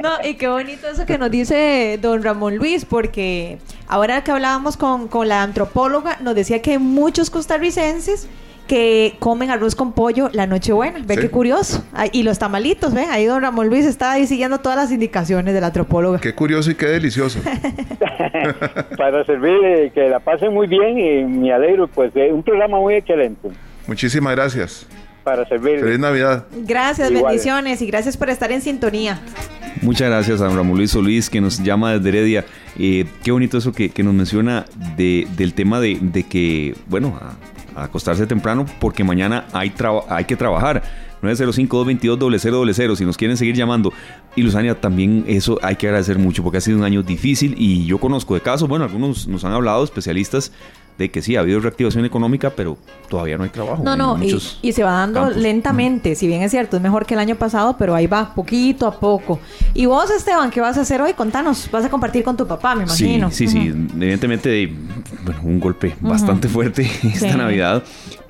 [0.00, 3.58] No, y qué bonito eso que nos dice don Ramón Luis, porque
[3.88, 8.28] ahora que hablábamos con, con la antropóloga, nos decía que muchos costarricenses
[8.68, 11.00] que comen arroz con pollo la Nochebuena.
[11.04, 11.20] Ve Sí.
[11.22, 11.84] qué curioso.
[11.92, 13.10] Ay, y los tamalitos, ¿ven?
[13.10, 16.20] Ahí don Ramón Luis está ahí siguiendo todas las indicaciones de la antropóloga.
[16.20, 17.40] Qué curioso y qué delicioso.
[18.96, 22.94] Para servirle, que la pasen muy bien y me alegro, pues de un programa muy
[22.94, 23.48] excelente.
[23.86, 24.86] Muchísimas gracias.
[25.24, 25.80] Para servirle.
[25.82, 26.46] Feliz Navidad.
[26.64, 27.24] Gracias, Igual.
[27.32, 29.20] bendiciones y gracias por estar en sintonía.
[29.82, 32.44] Muchas gracias a don Ramón Luis Solís que nos llama desde Heredia.
[32.78, 34.64] Eh, qué bonito eso que, que nos menciona
[34.96, 37.34] de- del tema de, de que, bueno, a
[37.84, 39.72] acostarse temprano porque mañana hay,
[40.08, 40.82] hay que trabajar.
[41.22, 43.92] 905-222-0000 si nos quieren seguir llamando.
[44.36, 47.86] Y Luzania, también eso hay que agradecer mucho porque ha sido un año difícil y
[47.86, 50.52] yo conozco de casos, bueno, algunos nos han hablado, especialistas,
[50.98, 52.76] de que sí, ha habido reactivación económica, pero
[53.08, 53.82] todavía no hay trabajo.
[53.84, 55.36] No, no, y, y se va dando campos.
[55.40, 56.14] lentamente.
[56.16, 58.98] Si bien es cierto, es mejor que el año pasado, pero ahí va, poquito a
[58.98, 59.38] poco.
[59.74, 61.12] Y vos, Esteban, ¿qué vas a hacer hoy?
[61.14, 61.68] Contanos.
[61.70, 63.30] Vas a compartir con tu papá, me imagino.
[63.30, 63.68] Sí, sí, sí.
[63.96, 64.72] Evidentemente,
[65.24, 67.36] bueno, un golpe bastante fuerte esta Sí.
[67.38, 67.82] Navidad.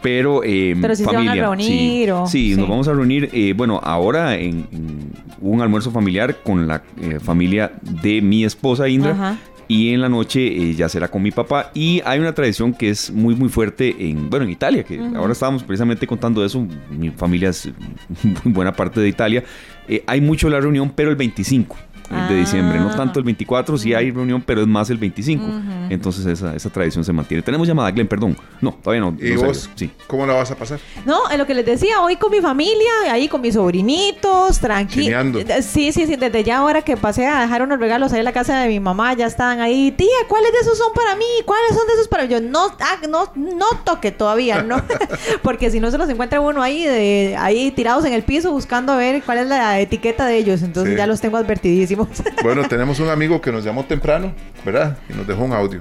[0.03, 1.43] Pero, eh, Pero sí se van a familia.
[1.43, 1.66] reunir
[2.05, 2.61] sí, o- sí, sí.
[2.61, 3.31] nos vamos a reunir.
[3.33, 5.11] eh, bueno, ahora en, en
[5.41, 9.37] un almuerzo familiar con la eh, familia de mi esposa Indra.
[9.69, 11.71] Y en la noche eh, ya será con mi papá.
[11.75, 15.33] Y hay una tradición que es muy, muy fuerte en, bueno, en Italia, que ahora
[15.33, 16.66] estábamos precisamente contando eso.
[16.91, 17.69] Mi familia es
[18.23, 19.45] muy buena parte de Italia.
[19.87, 21.77] Eh, hay mucho la reunión, pero el 25
[22.11, 22.79] de diciembre.
[22.81, 22.97] No Ah.
[22.97, 25.45] tanto el 24, sí hay reunión, pero es más el 25.
[25.45, 25.55] Ujú.
[25.91, 27.43] Entonces esa, esa tradición se mantiene.
[27.43, 28.37] Tenemos llamada, Glenn, perdón.
[28.61, 29.17] No, todavía no.
[29.21, 29.77] ¿Y no vos salió.
[29.77, 29.91] Sí.
[30.07, 30.79] cómo la vas a pasar?
[31.05, 35.05] No, en lo que les decía, hoy con mi familia, ahí con mis sobrinitos, tranquilo.
[35.05, 35.41] Chineando.
[35.63, 38.33] Sí, sí, sí, desde ya ahora que pasé a dejar unos regalos ahí en la
[38.33, 39.91] casa de mi mamá, ya están ahí.
[39.93, 41.25] Tía, ¿cuáles de esos son para mí?
[41.45, 42.29] ¿Cuáles son de esos para mí?
[42.31, 44.77] Yo no, ah, no, no toque todavía, ¿no?
[45.43, 48.93] Porque si no se los encuentra uno ahí, de, ahí tirados en el piso buscando
[48.93, 50.63] a ver cuál es la etiqueta de ellos.
[50.63, 50.99] Entonces Sí.
[50.99, 51.97] ya los tengo advertidísimos.
[52.42, 54.34] Bueno, tenemos un amigo que nos llamó temprano,
[54.64, 54.99] ¿verdad?
[55.09, 55.80] Y nos dejó un audio.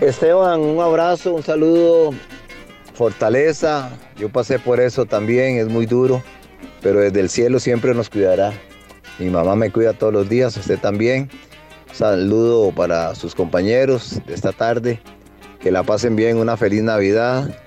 [0.00, 2.10] Esteban, un abrazo, un saludo,
[2.94, 3.90] fortaleza.
[4.16, 6.22] Yo pasé por eso también, es muy duro,
[6.82, 8.52] pero desde el cielo siempre nos cuidará.
[9.18, 11.28] Mi mamá me cuida todos los días, usted también.
[11.92, 15.00] Saludo para sus compañeros de esta tarde.
[15.58, 17.58] Que la pasen bien, una feliz Navidad.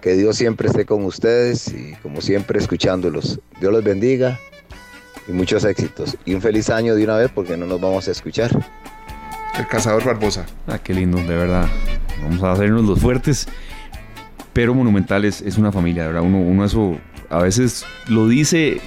[0.00, 3.38] Que Dios siempre esté con ustedes y como siempre escuchándolos.
[3.60, 4.40] Dios los bendiga
[5.28, 6.16] y muchos éxitos.
[6.24, 8.50] Y un feliz año de una vez porque no nos vamos a escuchar.
[9.56, 10.46] El cazador Barbosa.
[10.66, 11.66] Ah, qué lindo, de verdad.
[12.22, 13.46] Vamos a hacernos los fuertes.
[14.52, 16.22] Pero Monumental es, es una familia, de ¿verdad?
[16.22, 16.96] Uno, uno eso
[17.30, 18.80] a veces lo dice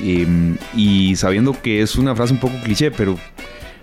[0.00, 3.16] eh, y sabiendo que es una frase un poco cliché, pero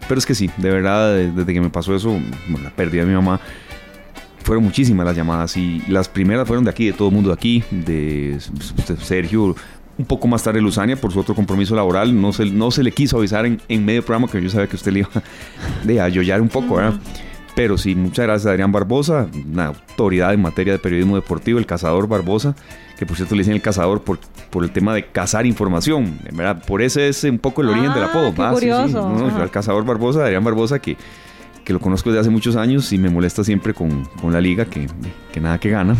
[0.07, 2.19] Pero es que sí, de verdad, desde que me pasó eso,
[2.61, 3.39] la pérdida de mi mamá,
[4.43, 7.35] fueron muchísimas las llamadas y las primeras fueron de aquí, de todo el mundo de
[7.35, 8.37] aquí, de
[9.01, 9.55] Sergio,
[9.97, 12.19] un poco más tarde Luzania por su otro compromiso laboral.
[12.19, 14.75] No se, no se le quiso avisar en, en medio programa que yo sabía que
[14.75, 15.09] usted le iba
[15.83, 16.99] de a yoyar un poco, ¿verdad?
[17.55, 21.67] Pero sí, muchas gracias a Adrián Barbosa, una autoridad en materia de periodismo deportivo, el
[21.67, 22.55] cazador Barbosa,
[22.97, 24.17] que por cierto le dicen el cazador por,
[24.49, 26.63] por el tema de cazar información, ¿verdad?
[26.65, 28.33] Por ese es un poco el origen del apodo.
[28.33, 29.17] Qué ah, curioso.
[29.17, 29.41] Sí, sí.
[29.41, 30.97] el cazador Barbosa, Adrián Barbosa, que
[31.63, 34.65] que lo conozco desde hace muchos años y me molesta siempre con, con la liga,
[34.65, 34.87] que,
[35.31, 35.95] que, nada que gana,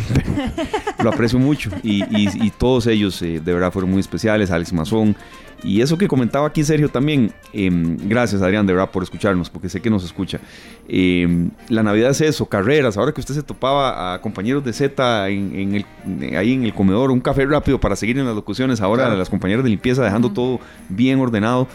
[1.04, 1.70] lo aprecio mucho.
[1.84, 5.16] Y, y, todos ellos eh, de verdad fueron muy especiales, Alex Mazón.
[5.64, 9.70] Y eso que comentaba aquí Sergio también, em, gracias Adrián de verdad por escucharnos, porque
[9.70, 10.42] sé que nos escucha.
[10.90, 15.30] Em, la Navidad es eso, carreras, ahora que usted se topaba a compañeros de Z
[15.30, 18.82] en, en el, ahí en el comedor, un café rápido para seguir en las locuciones,
[18.82, 20.60] ahora las compañeras de limpieza dejando todo
[20.90, 21.70] bien ordenado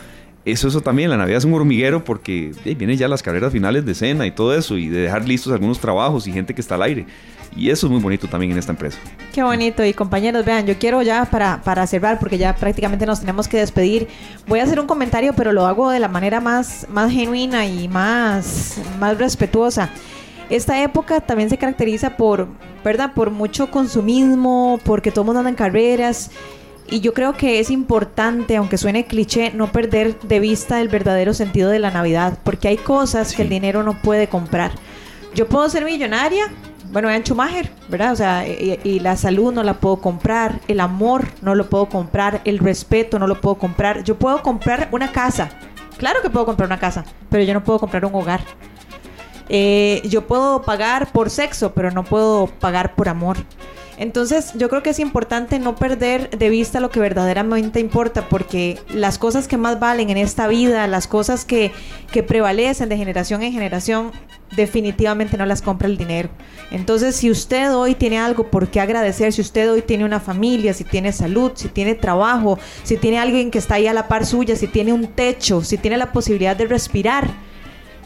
[0.44, 3.94] eso, eso también, la Navidad es un hormiguero porque vienen ya las carreras finales de
[3.94, 6.82] cena y todo eso, y de dejar listos algunos trabajos y gente que está al
[6.82, 7.06] aire.
[7.56, 8.98] Y eso es muy bonito también en esta empresa.
[9.32, 9.84] Qué bonito.
[9.84, 13.58] Y compañeros, vean, yo quiero ya para, para cerrar, porque ya prácticamente nos tenemos que
[13.58, 14.08] despedir,
[14.46, 17.88] voy a hacer un comentario, pero lo hago de la manera más, más genuina y
[17.88, 19.90] más, más respetuosa.
[20.50, 22.48] Esta época también se caracteriza por,
[22.84, 23.12] ¿verdad?
[23.12, 26.30] Por mucho consumismo, porque todo el mundo anda en carreras
[26.90, 31.34] y yo creo que es importante, aunque suene cliché, no perder de vista el verdadero
[31.34, 34.72] sentido de la Navidad, porque hay cosas que el dinero no puede comprar.
[35.34, 36.46] Yo puedo ser millonaria,
[36.90, 38.12] bueno, vean Schumacher, ¿verdad?
[38.12, 42.40] O sea, y, la salud no la puedo comprar, el amor no lo puedo comprar,
[42.44, 44.04] el respeto no lo puedo comprar.
[44.04, 45.50] Yo puedo comprar una casa,
[45.98, 48.40] claro que puedo comprar una casa, pero yo no puedo comprar un hogar.
[49.50, 53.36] Eh, yo puedo pagar por sexo, pero no puedo pagar por amor.
[53.98, 58.78] Entonces yo creo que es importante no perder de vista lo que verdaderamente importa, porque
[58.94, 61.72] las cosas que más valen en esta vida, las cosas que,
[62.26, 64.12] prevalecen de generación en generación,
[64.56, 66.30] definitivamente no las compra el dinero.
[66.70, 70.74] Entonces, si usted hoy tiene algo por qué agradecer, si usted hoy tiene una familia,
[70.74, 74.26] si tiene salud, si tiene trabajo, si tiene alguien que está ahí a la par
[74.26, 77.28] suya, si tiene un techo, si tiene la posibilidad de respirar,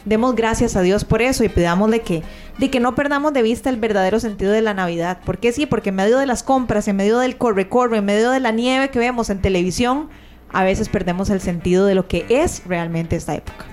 [0.05, 2.23] demos gracias a Dios por eso y pidámosle que,
[2.57, 5.19] de que no perdamos de vista el verdadero sentido de la Navidad.
[5.25, 5.65] porque sí?
[5.65, 8.89] Porque en medio de las compras, en medio del corre-corre, en medio de la nieve
[8.89, 10.09] que vemos en televisión,
[10.51, 13.65] a veces perdemos el sentido de lo que es realmente esta época.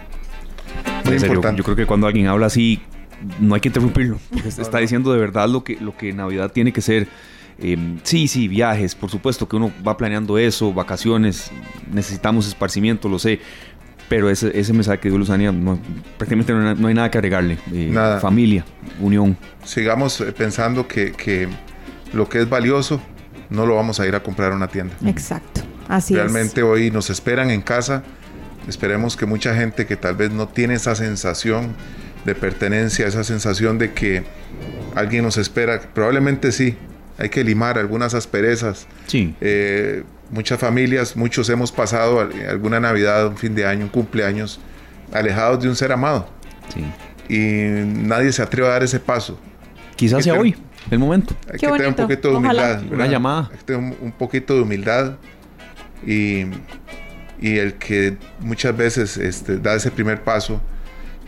[1.55, 2.81] yo creo que cuando alguien habla así,
[3.39, 4.19] no hay que interrumpirlo.
[4.45, 7.09] está diciendo de verdad lo que, lo que Navidad tiene que ser.
[7.63, 11.51] Em, sí, sí, viajes, por supuesto que uno va planeando eso, vacaciones,
[11.93, 13.41] necesitamos esparcimiento, lo sé,
[14.11, 15.79] pero ese, ese mensaje que dio Luzania, no,
[16.19, 17.59] prácticamente no, hay nada que agregarle.
[17.73, 18.19] Eh, nada.
[18.19, 18.65] Familia,
[19.01, 19.37] unión.
[19.65, 21.47] Sigamos eh, pensando que, que,
[22.13, 23.01] lo que es valioso
[23.51, 24.97] no lo vamos a ir a comprar a una tienda.
[25.07, 28.03] Exacto, así Realmente hoy nos esperan en casa.
[28.67, 31.77] Esperemos que mucha gente que tal vez no tiene esa sensación
[32.25, 34.25] de pertenencia, esa sensación de que
[34.97, 36.77] alguien nos espera, probablemente sí,
[37.21, 38.87] hay que limar algunas asperezas.
[39.07, 39.35] Sí.
[39.43, 44.59] Eh, muchas familias, muchos hemos pasado alguna Navidad, un fin de año, un cumpleaños,
[45.13, 46.29] alejados de un ser amado.
[46.73, 46.85] Sí.
[47.29, 49.39] Y nadie se atreve a dar ese paso.
[49.97, 50.57] Quizás sea hoy,
[50.91, 51.37] el momento.
[51.53, 52.83] Hay que tener un poquito de humildad.
[52.91, 53.49] Una llamada.
[53.53, 55.17] Hay que tener un, poquito de humildad
[56.07, 56.47] y,
[57.39, 60.63] y, el que muchas veces este, da ese primer paso,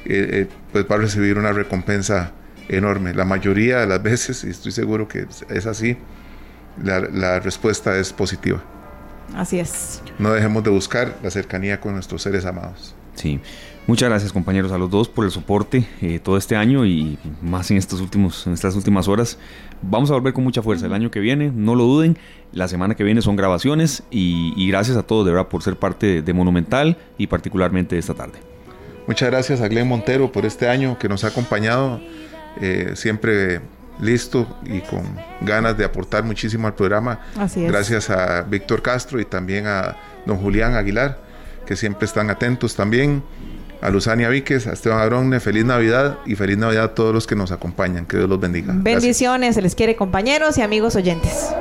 [0.07, 2.33] eh, eh, pues va a recibir una recompensa
[2.69, 3.15] enorme.
[3.15, 5.97] La mayoría de las veces, y estoy seguro que es así,
[6.83, 8.63] la, respuesta es positiva.
[9.35, 10.03] Así es.
[10.19, 12.95] No dejemos de buscar la cercanía con nuestros seres amados.
[13.15, 13.41] Sí.
[13.87, 17.69] Muchas gracias compañeros a los dos por el soporte eh, todo este año y más
[17.73, 19.39] en, estos últimos, en estas últimas horas.
[19.83, 22.17] Vamos a volver con mucha fuerza el año que viene, no lo duden.
[22.53, 26.23] La semana que viene son grabaciones y, gracias a todos de verdad por ser parte
[26.23, 28.39] de Monumental y particularmente de esta tarde.
[29.09, 32.01] Muchas gracias a Glenn Montero por este año que nos ha acompañado
[32.61, 33.61] eh, siempre
[34.01, 35.05] listo y con
[35.41, 37.21] ganas de aportar muchísimo al programa.
[37.57, 39.97] Gracias a Víctor Castro y también a
[40.27, 41.19] don Julián Aguilar,
[41.67, 43.23] que siempre están atentos también.
[43.81, 47.35] A Luzania Víquez, a Esteban Aronne, feliz Navidad y feliz Navidad a todos los que
[47.35, 48.07] nos acompañan.
[48.07, 48.73] Que Dios los bendiga.
[48.77, 51.53] Bendiciones, se les quiere compañeros y amigos oyentes.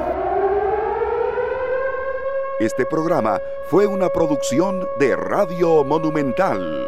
[2.59, 3.39] Este programa
[3.71, 6.87] fue una producción de Radio Monumental.